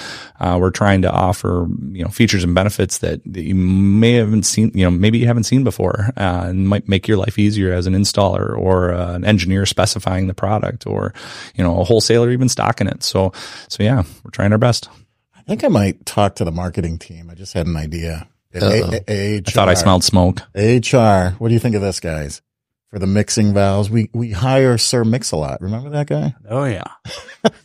uh, 0.42 0.58
we're 0.60 0.70
trying 0.70 1.02
to 1.04 1.12
offer, 1.12 1.66
you 1.92 2.04
know, 2.04 2.10
features 2.10 2.44
and 2.44 2.54
benefits 2.54 2.98
that, 2.98 3.22
that 3.26 3.44
you 3.44 3.56
may 3.56 4.14
haven't 4.14 4.44
seen, 4.44 4.72
you 4.74 4.84
know, 4.84 4.92
maybe 4.92 5.18
you 5.18 5.28
haven't 5.28 5.46
seen 5.46 5.64
before, 5.64 6.10
uh, 6.18 6.44
and 6.48 6.68
might 6.68 6.90
make 6.90 7.08
your 7.08 7.18
life 7.18 7.40
easier 7.40 7.72
as 7.72 7.88
an 7.88 7.94
installer 7.94 8.58
or 8.58 8.92
uh, 8.94 9.14
an 9.14 9.24
engineer 9.24 9.66
specifying 9.66 10.28
the 10.28 10.34
product 10.34 10.86
or, 10.86 11.14
you 11.56 11.64
know, 11.64 11.80
a 11.80 11.86
wholesaler 11.86 12.32
even 12.32 12.50
stocking 12.50 12.88
it. 12.88 13.02
So, 13.02 13.32
so 13.70 13.82
yeah, 13.82 14.04
we're 14.26 14.32
trying 14.32 14.52
our 14.58 14.68
best. 14.68 14.90
I 15.36 15.42
think 15.44 15.64
I 15.64 15.68
might 15.68 16.06
talk 16.06 16.36
to 16.36 16.44
the 16.46 16.52
marketing 16.52 16.98
team. 16.98 17.30
I 17.30 17.36
just 17.36 17.54
had 17.54 17.68
an 17.68 17.78
idea. 17.78 18.28
A- 18.54 19.04
A- 19.08 19.38
I 19.38 19.42
thought 19.42 19.70
I 19.70 19.76
smelled 19.76 20.04
smoke. 20.04 20.42
HR. 20.56 21.36
What 21.38 21.50
do 21.50 21.54
you 21.54 21.60
think 21.60 21.76
of 21.76 21.82
this, 21.82 22.00
guys? 22.00 22.42
For 22.90 22.98
the 23.00 23.06
mixing 23.08 23.54
valves, 23.54 23.90
we 23.90 24.10
we 24.14 24.32
hire 24.32 24.78
Sir 24.78 25.04
Mix-a-Lot. 25.04 25.62
Remember 25.62 25.90
that 25.90 26.08
guy? 26.08 26.34
Oh 26.50 26.64
yeah, 26.64 26.86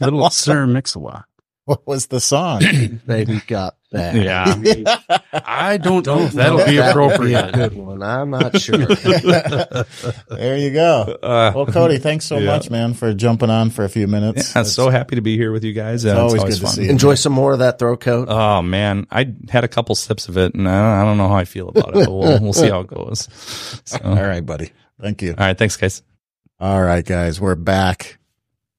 little 0.01 0.29
Sir 0.31 0.67
Mix-a-Lot. 0.67 1.25
What 1.67 1.87
was 1.87 2.09
the 2.09 2.21
song? 2.21 2.61
Baby 3.07 3.41
got 3.47 3.77
that. 3.93 4.17
Yeah, 4.17 5.17
I 5.33 5.77
don't 5.77 6.05
know 6.05 6.19
if 6.23 6.33
that'll 6.33 6.57
be 6.59 6.65
That 6.65 6.67
would 6.67 6.67
be 6.67 6.77
a 6.79 6.91
appropriate. 6.91 7.53
good 7.55 7.75
one. 7.75 8.03
I'm 8.03 8.31
not 8.31 8.61
sure. 8.61 8.79
there 8.79 10.57
you 10.59 10.71
go. 10.73 11.19
Uh, 11.23 11.53
Well, 11.55 11.67
Cody, 11.67 11.99
thanks 11.99 12.25
so 12.25 12.39
Yeah. 12.39 12.47
much, 12.47 12.69
man, 12.71 12.95
for 12.95 13.15
jumping 13.15 13.49
on 13.51 13.71
for 13.71 13.85
a 13.85 13.89
few 13.89 14.09
minutes. 14.09 14.55
yeah, 14.55 14.61
I'm 14.63 14.65
so 14.67 14.91
happy 14.91 15.15
to 15.17 15.23
be 15.23 15.37
here 15.37 15.53
with 15.53 15.63
you 15.63 15.73
guys. 15.73 16.05
Uh, 16.05 16.19
always 16.21 16.43
good 16.43 16.55
fun. 16.55 16.71
to 16.71 16.77
see 16.77 16.85
you. 16.85 16.91
Enjoy 16.91 17.15
some 17.15 17.33
more 17.33 17.53
of 17.53 17.61
that 17.61 17.79
throat 17.79 18.01
coat. 18.01 18.27
Oh 18.29 18.61
man, 18.63 19.07
I 19.11 19.33
had 19.49 19.63
a 19.63 19.69
couple 19.69 19.95
sips 19.95 20.29
of 20.29 20.37
it, 20.37 20.55
and 20.55 20.69
I 20.69 21.03
I 21.03 21.05
don't 21.05 21.17
know 21.17 21.29
how 21.29 21.37
I 21.37 21.45
feel 21.45 21.69
about 21.69 21.91
it, 21.91 21.95
but 21.95 22.11
we'll, 22.11 22.41
we'll 22.41 22.53
see 22.53 22.71
how 22.71 22.81
it 22.81 22.89
goes. 22.89 23.29
So, 23.85 23.99
All 24.03 24.15
right, 24.17 24.45
buddy. 24.45 24.73
Thank 25.01 25.23
you. 25.23 25.31
all 25.31 25.47
right, 25.47 25.57
thanks, 25.57 25.77
guys. 25.77 26.03
All 26.59 26.83
right, 26.83 27.05
guys, 27.05 27.41
we're 27.41 27.55
back. 27.55 28.19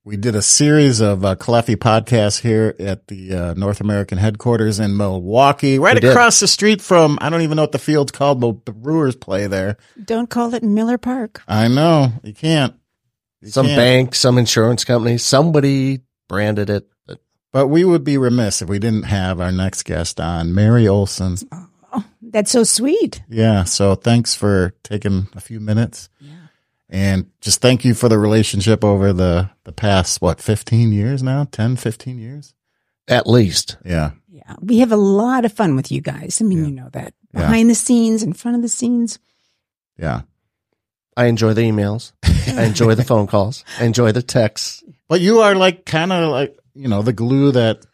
We 0.05 0.17
did 0.17 0.35
a 0.35 0.41
series 0.41 0.99
of 0.99 1.23
uh, 1.23 1.35
Caleffi 1.35 1.77
podcasts 1.77 2.41
here 2.41 2.75
at 2.77 3.07
the 3.07 3.33
uh, 3.33 3.53
North 3.53 3.79
American 3.79 4.17
headquarters 4.17 4.77
in 4.77 4.97
Milwaukee, 4.97 5.79
right 5.79 5.93
We 5.95 6.01
did. 6.01 6.09
across 6.11 6.41
the 6.41 6.47
street 6.47 6.81
from, 6.81 7.17
I 7.21 7.29
don't 7.29 7.41
even 7.41 7.55
know 7.55 7.63
what 7.63 7.71
the 7.71 7.79
field's 7.79 8.11
called, 8.11 8.41
but 8.41 8.65
the 8.65 8.73
Brewers 8.73 9.15
play 9.15 9.47
there. 9.47 9.77
Don't 10.03 10.29
call 10.29 10.53
it 10.55 10.61
Miller 10.63 10.97
Park. 10.97 11.41
I 11.47 11.69
know. 11.69 12.11
You 12.21 12.33
can't. 12.33 12.75
You 13.41 13.47
some 13.47 13.67
can't. 13.67 13.77
bank, 13.77 14.15
some 14.15 14.37
insurance 14.37 14.83
company, 14.83 15.17
somebody 15.17 16.01
branded 16.27 16.69
it. 16.69 16.85
But 17.07 17.19
But 17.53 17.67
we 17.67 17.85
would 17.85 18.03
be 18.03 18.17
remiss 18.17 18.61
if 18.61 18.67
we 18.67 18.79
didn't 18.79 19.03
have 19.03 19.39
our 19.39 19.53
next 19.53 19.83
guest 19.83 20.19
on, 20.19 20.53
Mary 20.53 20.85
Olson. 20.85 21.37
Oh, 21.93 22.03
that's 22.21 22.51
so 22.51 22.65
sweet. 22.65 23.23
Yeah. 23.29 23.63
So 23.63 23.95
thanks 23.95 24.35
for 24.35 24.73
taking 24.83 25.27
a 25.33 25.39
few 25.39 25.61
minutes. 25.61 26.09
And 26.93 27.25
just 27.41 27.59
thank 27.59 27.83
you 27.83 27.95
for 27.95 28.07
the 28.07 28.19
relationship 28.19 28.83
over 28.85 29.11
the, 29.11 29.49
the 29.63 29.71
past, 29.71 30.21
what, 30.21 30.39
15 30.39 30.91
years 30.93 31.23
now? 31.23 31.45
10, 31.51 31.75
15 31.75 32.17
years? 32.19 32.53
at 33.09 33.27
least. 33.27 33.75
Yeah. 33.83 34.11
Yeah. 34.29 34.55
We 34.61 34.77
have 34.79 34.93
a 34.93 34.95
lot 34.95 35.43
of 35.43 35.51
fun 35.51 35.75
with 35.75 35.91
you 35.91 35.99
guys. 35.99 36.39
I 36.39 36.45
mean, 36.45 36.59
Yeah. 36.59 36.65
you 36.67 36.71
know 36.71 36.89
that. 36.93 37.13
Yeah. 37.33 37.41
Behind 37.41 37.69
the 37.69 37.75
scenes, 37.75 38.23
in 38.23 38.31
front 38.31 38.55
of 38.55 38.61
the 38.61 38.69
scenes. 38.69 39.19
Yeah. 39.97 40.21
I 41.17 41.25
enjoy 41.25 41.53
the 41.53 41.63
emails. 41.63 42.13
I 42.23 42.63
enjoy 42.63 42.95
the 42.95 43.03
phone 43.11 43.27
calls. 43.27 43.65
I 43.77 43.83
enjoy 43.85 44.13
the 44.13 44.21
texts. 44.23 44.83
But 45.09 45.19
you 45.19 45.39
are 45.39 45.53
like 45.55 45.85
kind 45.85 46.13
of 46.13 46.29
like, 46.31 46.57
you 46.75 46.87
know, 46.87 47.01
the 47.01 47.11
glue 47.11 47.51
that, 47.51 47.85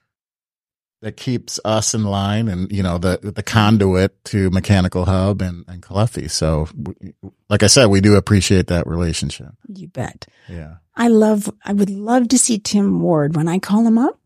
that 1.02 1.16
keeps 1.16 1.60
us 1.64 1.94
in 1.94 2.04
line 2.04 2.48
and, 2.50 2.70
you 2.72 2.84
know, 2.84 2.98
the, 2.98 3.20
the 3.22 3.42
conduit 3.44 4.22
to 4.26 4.50
Mechanical 4.50 5.06
Hub 5.06 5.42
and, 5.42 5.64
and 5.68 5.82
Caleffi. 5.82 6.30
So, 6.30 6.68
we- 6.76 7.14
like 7.50 7.64
I 7.64 7.68
said, 7.68 7.88
we 7.88 8.02
do 8.02 8.16
appreciate 8.16 8.68
that 8.68 8.86
relationship. 8.86 9.50
You 9.74 9.88
bet. 9.88 10.28
Yeah. 10.50 10.76
I 10.96 11.08
love, 11.08 11.50
I 11.64 11.72
would 11.74 11.90
love 11.90 12.28
to 12.30 12.38
see 12.38 12.60
Tim 12.60 13.00
Ward 13.02 13.36
when 13.36 13.48
I 13.48 13.60
call 13.60 13.88
him 13.88 13.98
up. 13.98 14.20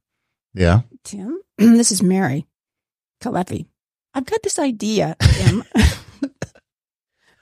Yeah. 0.56 0.82
Tim, 1.04 1.39
this 1.58 1.91
is 1.91 2.02
Mary 2.02 2.48
Caleffi. 3.21 3.67
I've 4.15 4.26
got 4.26 4.41
this 4.43 4.58
idea, 4.60 5.15
Tim. 5.19 5.63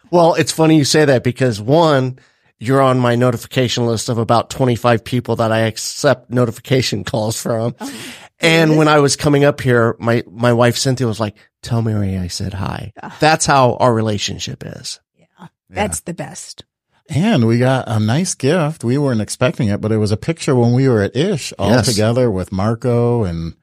Well, 0.10 0.34
it's 0.34 0.52
funny 0.52 0.78
you 0.78 0.84
say 0.84 1.06
that 1.06 1.24
because 1.24 1.62
one, 1.62 2.20
you're 2.60 2.82
on 2.82 3.00
my 3.00 3.16
notification 3.16 3.86
list 3.88 4.10
of 4.10 4.18
about 4.18 4.50
25 4.50 5.06
people 5.06 5.38
that 5.38 5.54
I 5.54 5.60
accept 5.60 6.30
notification 6.30 7.06
calls 7.06 7.42
from. 7.42 7.76
Oh, 7.80 8.04
And 8.42 8.78
when 8.78 8.88
I 8.88 9.00
was 9.00 9.16
coming 9.16 9.44
up 9.44 9.62
here, 9.62 9.96
my, 10.00 10.24
my 10.30 10.54
wife 10.54 10.78
Cynthia 10.78 11.08
was 11.08 11.20
like, 11.20 11.38
tell 11.62 11.82
Mary 11.82 12.18
I 12.18 12.28
said 12.28 12.54
hi. 12.54 12.92
Ah. 13.02 13.16
That's 13.20 13.46
how 13.46 13.76
our 13.76 13.94
relationship 13.94 14.64
is. 14.66 15.00
yeah, 15.16 15.48
that's 15.70 16.02
the 16.02 16.14
best. 16.14 16.66
And 17.10 17.46
we 17.46 17.60
got 17.60 17.88
a 17.88 18.00
nice 18.00 18.36
gift. 18.36 18.84
We 18.84 18.98
weren't 18.98 19.22
expecting 19.22 19.68
it, 19.68 19.82
but 19.82 19.92
it 19.92 19.98
was 19.98 20.12
a 20.12 20.18
picture 20.18 20.56
when 20.56 20.74
we 20.74 20.88
were 20.88 21.02
at 21.02 21.16
ISH 21.16 21.52
all 21.60 21.70
Yes. 21.72 21.86
together 21.88 22.32
with 22.32 22.52
Marco 22.54 23.26
and, 23.26 23.54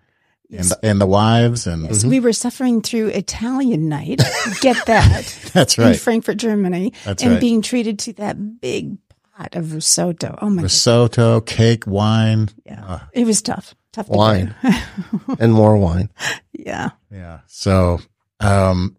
and, 0.51 0.71
and 0.83 1.01
the 1.01 1.07
wives. 1.07 1.67
And 1.67 1.85
Yes, 1.85 2.05
we 2.05 2.21
were 2.21 2.35
suffering 2.35 2.83
through 2.83 3.09
Italian 3.09 3.88
night. 3.88 4.21
Get 4.61 4.85
that. 4.87 5.51
that's 5.55 5.79
In 5.79 5.85
right. 5.85 5.99
Frankfurt, 5.99 6.37
Germany. 6.37 6.93
That's 7.05 7.23
and 7.23 7.33
right. 7.33 7.41
being 7.41 7.62
treated 7.62 7.99
to 8.01 8.12
that 8.14 8.61
big 8.61 8.99
pot 9.37 9.57
of 9.57 9.73
risotto. 9.73 10.38
Oh 10.43 10.51
my 10.51 10.57
god. 10.57 10.62
Risotto, 10.64 11.41
cake, 11.41 11.87
wine. 11.87 12.51
Yeah. 12.67 12.85
Uh, 12.85 12.99
It 13.14 13.25
was 13.25 13.41
tough. 13.41 13.75
Tough 13.92 14.09
Wine. 14.09 14.55
and 15.38 15.53
more 15.53 15.77
wine. 15.77 16.11
yeah. 16.53 16.90
yeah. 17.11 17.40
So, 17.46 18.01
um, 18.40 18.96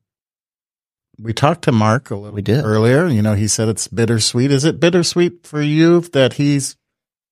we 1.20 1.34
talked 1.34 1.64
to 1.64 1.72
Mark 1.72 2.12
a 2.12 2.16
little 2.16 2.36
We 2.36 2.42
did. 2.42 2.64
earlier. 2.64 3.08
You 3.08 3.22
know, 3.22 3.34
he 3.34 3.48
said 3.48 3.68
it's 3.68 3.88
bittersweet. 3.88 4.52
Is 4.52 4.64
it 4.66 4.80
bittersweet 4.80 5.46
for 5.46 5.62
you 5.62 6.00
that 6.14 6.34
he's, 6.34 6.78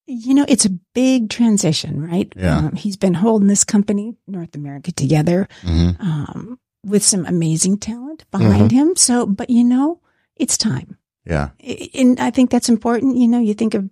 You 0.06 0.34
know, 0.36 0.46
it's 0.48 0.66
a 0.66 0.70
big 0.94 1.30
transition, 1.30 2.06
right? 2.06 2.32
Yeah. 2.36 2.58
Um, 2.58 2.76
he's 2.76 2.98
been 2.98 3.14
holding 3.16 3.48
this 3.48 3.64
company, 3.64 4.16
North 4.28 4.56
America, 4.56 4.92
together 4.92 5.48
Mhm. 5.64 6.00
um, 6.02 6.60
with 6.86 7.04
some 7.04 7.26
amazing 7.26 7.78
talent 7.78 8.26
behind 8.32 8.72
him. 8.72 8.96
So, 8.96 9.26
but 9.26 9.50
you 9.50 9.64
know, 9.64 10.00
it's 10.36 10.58
time. 10.58 10.98
yeah, 11.26 11.50
And 11.94 12.20
I 12.20 12.30
think 12.32 12.52
that's 12.52 12.70
important. 12.70 13.18
You 13.18 13.28
know, 13.28 13.40
you 13.40 13.54
think 13.54 13.74
of 13.74 13.90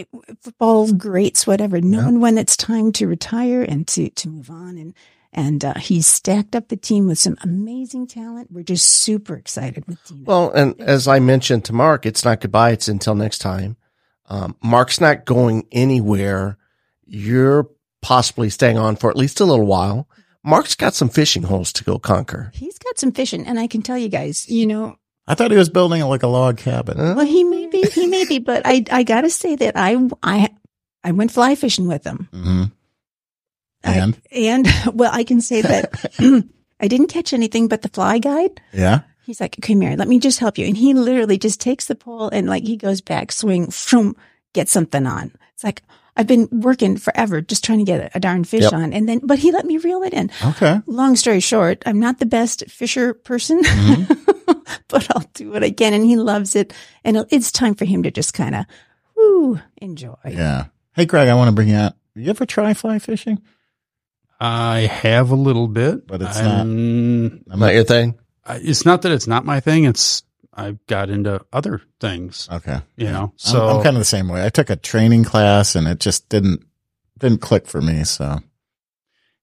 it- 0.00 0.08
football 0.40 0.92
greats, 0.92 1.46
whatever, 1.46 1.80
knowing 1.80 2.20
when 2.20 2.38
it's 2.38 2.56
time 2.56 2.92
to 2.92 3.06
retire 3.06 3.62
and 3.62 3.86
to, 3.88 4.10
to 4.10 4.28
move 4.28 4.50
on. 4.50 4.78
And, 4.78 4.94
and 5.32 5.64
uh, 5.64 5.74
he's 5.74 6.06
stacked 6.06 6.56
up 6.56 6.68
the 6.68 6.76
team 6.76 7.06
with 7.06 7.18
some 7.18 7.36
amazing 7.42 8.06
talent. 8.06 8.50
We're 8.50 8.62
just 8.64 8.86
super 8.86 9.34
excited 9.34 9.86
with 9.86 10.02
Dina. 10.04 10.24
Well, 10.24 10.50
and 10.52 10.80
as 10.80 11.06
I 11.08 11.18
mentioned 11.18 11.64
to 11.66 11.72
Mark, 11.72 12.06
it's 12.06 12.24
not 12.24 12.40
goodbye. 12.40 12.70
It's 12.72 12.88
until 12.88 13.14
next 13.14 13.38
time. 13.38 13.76
Um, 14.28 14.56
Mark's 14.62 15.00
not 15.00 15.24
going 15.24 15.66
anywhere. 15.72 16.58
You're 17.04 17.68
possibly 18.02 18.50
staying 18.50 18.78
on 18.78 18.96
for 18.96 19.10
at 19.10 19.16
least 19.16 19.40
a 19.40 19.44
little 19.44 19.66
while. 19.66 20.08
Mark's 20.42 20.74
got 20.74 20.94
some 20.94 21.08
fishing 21.08 21.42
holes 21.42 21.72
to 21.72 21.84
go 21.84 21.98
conquer. 21.98 22.50
he's 22.54 22.78
got 22.78 22.98
some 22.98 23.12
fishing. 23.12 23.46
And 23.46 23.58
I 23.58 23.66
can 23.66 23.82
tell 23.82 23.98
you 23.98 24.08
guys, 24.08 24.48
you 24.48 24.66
know, 24.66 24.96
I 25.28 25.34
thought 25.34 25.50
he 25.50 25.56
was 25.56 25.68
building 25.68 26.02
like 26.04 26.22
a 26.22 26.28
log 26.28 26.56
cabin. 26.58 26.98
Well, 26.98 27.26
he 27.26 27.42
may 27.44 27.66
be, 27.66 27.82
he 27.82 28.06
may 28.06 28.24
be, 28.26 28.38
but 28.38 28.62
I, 28.64 28.84
I 28.92 29.02
gotta 29.02 29.28
say 29.30 29.56
that 29.56 29.76
I, 29.76 29.96
I, 30.22 30.48
I 31.02 31.12
went 31.12 31.32
fly 31.32 31.54
fishing 31.56 31.88
with 31.88 32.04
him. 32.04 32.28
hmm 32.32 32.64
I- 33.84 33.94
And 33.98 34.20
and 34.32 34.66
well, 34.94 35.10
I 35.12 35.24
can 35.24 35.40
say 35.40 35.62
that 35.62 35.90
I 36.80 36.88
didn't 36.88 37.08
catch 37.08 37.32
anything 37.32 37.68
but 37.68 37.82
the 37.82 37.88
fly 37.88 38.18
guide. 38.18 38.60
yeah, 38.72 39.00
He's 39.24 39.40
like, 39.40 39.56
okay, 39.58 39.74
Mary, 39.74 39.96
let 39.96 40.08
me 40.08 40.18
just 40.20 40.38
help 40.38 40.58
you. 40.58 40.66
And 40.66 40.76
he 40.76 40.94
literally 40.94 41.38
just 41.38 41.60
takes 41.60 41.86
the 41.86 41.94
pole 41.96 42.28
and 42.28 42.48
like 42.48 42.62
he 42.64 42.76
goes 42.76 43.00
back, 43.00 43.32
swing, 43.32 43.70
from 43.70 44.14
get 44.54 44.68
something 44.68 45.06
on. 45.06 45.32
It's 45.54 45.64
like, 45.64 45.82
I've 46.16 46.26
been 46.28 46.48
working 46.52 46.96
forever 46.96 47.40
just 47.40 47.64
trying 47.64 47.78
to 47.78 47.84
get 47.84 48.00
a, 48.00 48.16
a 48.18 48.20
darn 48.20 48.44
fish 48.44 48.62
Yep. 48.62 48.72
on. 48.72 48.92
And 48.92 49.08
then, 49.08 49.20
but 49.24 49.38
he 49.40 49.50
let 49.52 49.66
me 49.66 49.78
reel 49.78 50.02
it 50.02 50.14
in. 50.14 50.30
okay. 50.44 50.80
Long 50.86 51.16
story 51.16 51.40
short, 51.40 51.82
I'm 51.86 51.98
not 52.00 52.18
the 52.20 52.26
best 52.26 52.64
fisher 52.70 53.12
person, 53.14 53.62
Mm-hmm. 53.62 54.12
but 54.88 55.08
I'll 55.14 55.28
do 55.34 55.50
what 55.50 55.62
I 55.64 55.70
can. 55.70 55.94
And 55.94 56.04
he 56.04 56.16
loves 56.16 56.56
it. 56.56 56.72
And 57.04 57.24
it's 57.30 57.50
time 57.52 57.74
for 57.74 57.84
him 57.84 58.02
to 58.04 58.10
just 58.10 58.34
kind 58.34 58.54
of, 58.54 58.64
woo, 59.16 59.60
enjoy. 59.78 60.14
Yeah. 60.26 60.66
Hey, 60.94 61.04
Greg, 61.06 61.28
I 61.28 61.34
want 61.34 61.48
to 61.48 61.54
bring 61.54 61.68
you 61.68 61.76
out. 61.76 61.94
You 62.14 62.30
ever 62.30 62.46
try 62.46 62.72
fly 62.74 62.98
fishing? 62.98 63.42
I 64.40 64.80
have 64.80 65.30
a 65.30 65.34
little 65.36 65.68
bit, 65.68 66.06
But 66.06 66.22
it's 66.22 66.38
not- 66.40 66.58
I'm- 66.58 67.42
Not 67.46 67.74
your 67.74 67.84
thing? 67.84 68.18
I- 68.44 68.56
It's 68.62 68.84
not 68.84 69.02
that 69.02 69.12
it's 69.12 69.26
not 69.26 69.44
my 69.44 69.60
thing. 69.60 69.84
It's 69.84 70.22
I've 70.58 70.84
got 70.86 71.10
into 71.10 71.44
other 71.52 71.82
things. 72.00 72.48
Okay. 72.50 72.78
You 72.96 73.06
know, 73.10 73.18
I'm- 73.20 73.32
so 73.36 73.68
I'm, 73.68 73.82
kind 73.82 73.96
of 73.96 74.00
the 74.00 74.04
same 74.06 74.28
way. 74.28 74.44
I 74.44 74.48
took 74.48 74.70
a 74.70 74.76
training 74.76 75.24
class 75.24 75.74
and 75.76 75.86
it 75.86 76.00
just 76.00 76.28
didn't 76.30 76.64
didn't 77.18 77.40
click 77.42 77.66
for 77.66 77.80
me. 77.82 78.04
So 78.04 78.40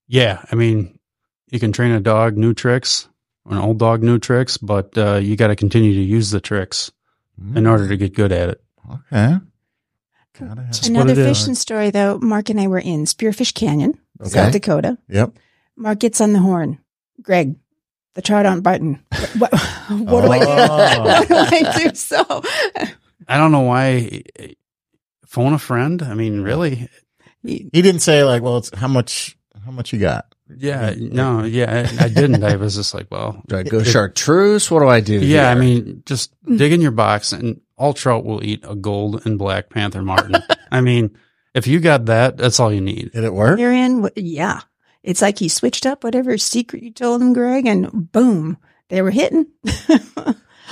yeah. 0.08 0.44
I 0.52 0.56
mean, 0.56 0.98
you 1.52 1.60
can 1.60 1.72
train 1.72 1.92
a 1.92 2.00
dog 2.00 2.36
new 2.38 2.54
tricks, 2.56 3.08
an 3.46 3.58
old 3.58 3.80
dog 3.80 4.04
new 4.04 4.20
tricks, 4.20 4.58
but 4.58 4.98
uh, 4.98 5.16
you 5.16 5.36
got 5.36 5.48
to 5.48 5.56
continue 5.56 5.94
to 5.94 6.02
use 6.02 6.32
the 6.32 6.40
tricks 6.42 6.92
in 7.56 7.66
order 7.68 7.88
to 7.88 7.98
get 7.98 8.14
good 8.16 8.32
at 8.32 8.50
it. 8.50 8.64
okay. 9.12 9.38
Gotta 10.40 10.62
have- 10.64 10.80
Another 10.86 11.12
it 11.12 11.18
is. 11.20 11.38
fishing 11.40 11.56
story, 11.56 11.92
though. 11.92 12.18
Mark 12.20 12.50
and 12.50 12.60
I 12.60 12.68
were 12.68 12.80
in 12.80 13.06
Spearfish 13.06 13.54
Canyon, 13.54 14.00
Okay. 14.22 14.30
South 14.30 14.52
Dakota. 14.54 14.98
Yep. 15.10 15.34
Mark 15.76 16.00
gets 16.00 16.22
on 16.22 16.34
the 16.34 16.40
horn. 16.40 16.80
Greg, 17.22 17.56
the 18.16 18.22
trout 18.22 18.46
aren't 18.46 18.64
biting. 18.64 19.00
What, 19.38 19.52
what 19.90 20.22
do 20.22 20.32
I 20.32 20.40
do? 20.40 20.46
Oh. 20.48 21.04
what 21.28 21.28
do 21.28 21.36
I 21.58 21.84
do? 21.90 21.96
So 21.96 22.24
I 23.28 23.38
don't 23.38 23.52
know 23.52 23.62
why. 23.62 24.24
Phone 25.28 25.54
a 25.54 25.60
friend. 25.60 26.02
I 26.02 26.14
mean, 26.16 26.42
really? 26.42 26.90
he- 27.44 27.70
He 27.74 27.82
didn't 27.82 28.02
say 28.02 28.24
like, 28.24 28.42
well, 28.42 28.58
it's 28.58 28.76
how 28.76 28.88
much 28.88 29.38
how 29.66 29.72
much 29.72 29.94
you 29.94 30.00
got. 30.00 30.33
Yeah. 30.50 30.94
No. 30.98 31.44
Yeah. 31.44 31.90
I, 32.00 32.06
I 32.06 32.08
didn't. 32.10 32.44
I 32.44 32.56
was 32.56 32.76
just 32.76 32.94
like, 32.94 33.08
well, 33.10 33.42
Do 33.48 33.58
I 33.58 33.64
go 33.64 33.84
chartreuse? 33.84 34.70
What 34.70 34.80
do 34.80 34.88
I 34.88 35.00
do? 35.00 35.20
Yeah, 35.20 35.50
I 35.50 35.56
mean, 35.56 36.04
just 36.06 36.34
dig 36.46 36.74
in 36.74 36.82
your 36.82 36.92
box 36.92 37.32
and 37.32 37.62
all 37.78 37.94
trout 37.94 38.26
will 38.26 38.44
eat 38.44 38.64
a 38.64 38.76
gold 38.76 39.26
and 39.26 39.38
black 39.40 39.70
panther 39.70 40.02
martin. 40.02 40.36
I 40.72 40.82
mean, 40.82 41.18
if 41.54 41.68
you 41.68 41.80
got 41.80 42.06
that, 42.06 42.38
that's 42.38 42.60
all 42.60 42.72
you 42.72 42.82
need. 42.82 43.12
Did 43.14 43.24
it 43.24 43.34
work? 43.34 43.60
You're 43.60 43.72
in. 43.72 44.10
Yeah. 44.16 44.62
It's 45.04 45.22
like 45.22 45.38
he 45.40 45.50
switched 45.50 45.86
up 45.86 46.04
whatever 46.04 46.38
secret 46.38 46.84
you 46.84 46.92
told 46.92 47.22
him, 47.22 47.34
Greg, 47.34 47.66
and 47.66 48.12
boom, 48.12 48.58
they 48.90 49.02
were 49.02 49.12
hitting. 49.12 49.48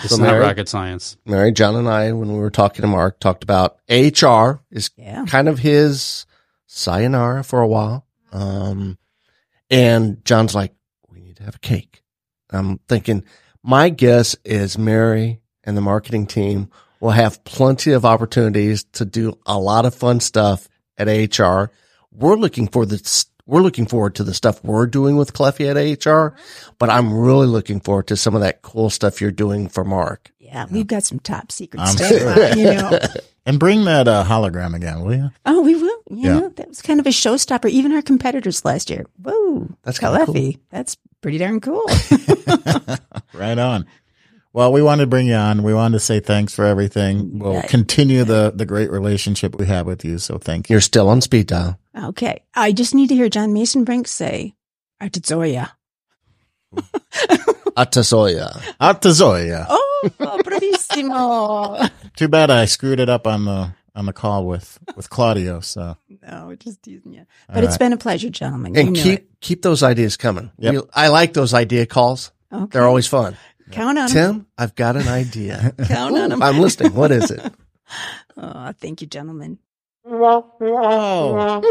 It's 0.04 0.16
So 0.16 0.24
not 0.24 0.34
rocket 0.40 0.68
science. 0.68 1.18
Mary, 1.26 1.52
John, 1.52 1.76
and 1.76 1.88
I, 1.88 2.12
when 2.14 2.32
we 2.32 2.40
were 2.40 2.50
talking 2.50 2.82
to 2.82 2.88
Mark, 2.88 3.20
talked 3.20 3.44
about 3.44 3.78
HR 3.90 4.62
is 4.72 4.90
yeah. 4.96 5.26
kind 5.26 5.48
of 5.48 5.60
his 5.60 6.26
sayonara 6.66 7.44
for 7.44 7.62
a 7.62 7.68
while. 7.68 8.08
Um, 8.32 8.98
and 9.72 10.24
John's 10.26 10.54
like, 10.54 10.74
we 11.10 11.22
need 11.22 11.38
to 11.38 11.44
have 11.44 11.56
a 11.56 11.60
cake. 11.60 12.04
I'm 12.52 12.80
thinking, 12.90 13.24
my 13.64 13.90
guess 13.90 14.36
is 14.44 14.78
Mary 14.78 15.42
and 15.64 15.78
the 15.78 15.82
marketing 15.82 16.28
team 16.28 16.70
will 17.00 17.12
have 17.12 17.44
plenty 17.46 17.94
of 17.94 18.06
opportunities 18.06 18.84
to 18.84 19.06
do 19.06 19.40
a 19.46 19.58
lot 19.58 19.86
of 19.86 19.96
fun 19.96 20.20
stuff 20.20 20.68
at 20.98 21.08
HR. 21.08 21.72
We're 22.12 22.36
looking 22.36 22.68
for 22.68 22.86
the, 22.86 23.26
we're 23.46 23.62
looking 23.62 23.86
forward 23.86 24.16
to 24.16 24.24
the 24.24 24.34
stuff 24.34 24.64
we're 24.64 24.88
doing 24.88 25.16
with 25.16 25.34
Caleffi 25.34 25.70
at 25.70 26.06
HR, 26.06 26.36
but 26.78 26.90
I'm 26.90 27.14
really 27.14 27.48
looking 27.48 27.80
forward 27.80 28.08
to 28.08 28.18
some 28.18 28.36
of 28.36 28.42
that 28.42 28.62
cool 28.62 28.90
stuff 28.90 29.22
you're 29.22 29.32
doing 29.32 29.70
for 29.70 29.86
Mark. 29.86 30.32
Yeah. 30.40 30.66
We've 30.70 30.86
got 30.86 31.04
some 31.04 31.20
top 31.20 31.52
secret 31.52 31.80
I'm 31.80 31.88
stuff, 31.88 32.10
sure. 32.10 32.56
you 32.56 32.66
know. 32.66 33.00
And 33.46 33.60
bring 33.60 33.86
that 33.86 34.08
uh, 34.08 34.24
hologram 34.24 34.76
again, 34.76 35.02
will 35.02 35.16
you? 35.16 35.32
Oh, 35.46 35.62
we 35.62 35.74
will. 35.76 35.98
You 36.10 36.18
Yeah. 36.30 36.40
know, 36.40 36.50
that 36.50 36.68
was 36.68 36.82
kind 36.82 37.00
of 37.00 37.08
a 37.08 37.10
showstopper. 37.10 37.70
Even 37.70 37.92
our 37.92 38.02
competitors 38.04 38.64
last 38.64 38.90
year. 38.90 39.06
Whoa. 39.22 39.68
That's 39.84 39.98
kinda 40.00 40.26
cool. 40.26 40.54
That's 40.70 40.96
pretty 41.22 41.38
darn 41.40 41.60
cool. 41.60 41.84
right 43.34 43.58
on. 43.58 43.88
Well, 44.54 44.72
we 44.74 44.82
wanted 44.84 45.04
to 45.04 45.08
bring 45.08 45.28
you 45.28 45.34
on. 45.36 45.64
We 45.64 45.74
wanted 45.74 45.96
to 45.96 46.00
say 46.02 46.20
thanks 46.20 46.54
for 46.54 46.66
everything. 46.66 47.40
We'll 47.40 47.54
Yeah. 47.54 47.62
continue 47.68 48.24
the 48.26 48.52
the 48.54 48.66
great 48.66 48.92
relationship 48.92 49.56
we 49.58 49.66
have 49.68 49.86
with 49.88 50.04
you. 50.06 50.18
So 50.20 50.38
thank 50.38 50.70
you. 50.70 50.74
You're 50.74 50.82
still 50.82 51.10
on 51.10 51.22
speed 51.22 51.48
dial. 51.48 51.80
okay. 51.98 52.44
I 52.54 52.72
just 52.74 52.94
need 52.94 53.08
to 53.10 53.16
hear 53.16 53.30
John 53.30 53.54
Mesenbrink 53.54 54.08
say, 54.08 54.54
Artizoya. 55.02 55.72
Atasoya. 57.76 58.60
Atazoya. 58.80 59.66
Oh, 59.70 60.10
bravissimo. 60.44 61.90
Too 62.16 62.28
bad 62.28 62.50
I 62.52 62.66
screwed 62.66 63.00
it 63.00 63.10
up 63.10 63.28
on 63.28 63.46
the 63.46 63.74
on 63.96 64.06
the 64.06 64.14
call 64.14 64.46
with 64.46 64.80
with 64.96 65.10
Claudio. 65.10 65.60
So 65.60 65.98
no, 66.28 66.56
just 66.56 66.82
teasing 66.84 67.14
you. 67.14 67.26
All 67.50 67.56
But 67.56 67.64
it's 67.64 67.72
right. 67.74 67.80
been 67.80 67.94
a 67.94 67.98
pleasure, 67.98 68.30
gentlemen. 68.30 68.76
And 68.78 68.96
you 68.98 69.04
know 69.04 69.10
keep 69.18 69.40
keep 69.42 69.62
those 69.62 69.84
ideas 69.84 70.18
coming. 70.18 70.52
Yep. 70.58 70.74
We- 70.74 70.82
I 70.94 71.08
like 71.10 71.34
those 71.34 71.54
idea 71.54 71.86
calls. 71.86 72.32
Okay. 72.52 72.66
They're 72.72 72.88
always 72.88 73.08
fun. 73.08 73.38
Count 73.72 73.98
on 73.98 74.04
'em. 74.06 74.10
Tim, 74.10 74.48
I've 74.58 74.76
got 74.76 74.96
an 74.98 75.08
idea. 75.08 75.74
Count 75.88 76.18
on 76.18 76.32
'em. 76.32 76.42
I'm 76.44 76.60
listening. 76.60 76.94
What 76.94 77.12
is 77.12 77.32
it? 77.32 77.42
Oh, 78.38 78.72
thank 78.80 79.02
you, 79.02 79.08
gentlemen. 79.08 79.60
oh. 80.10 81.62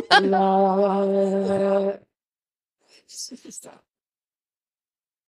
Stop. 3.06 3.82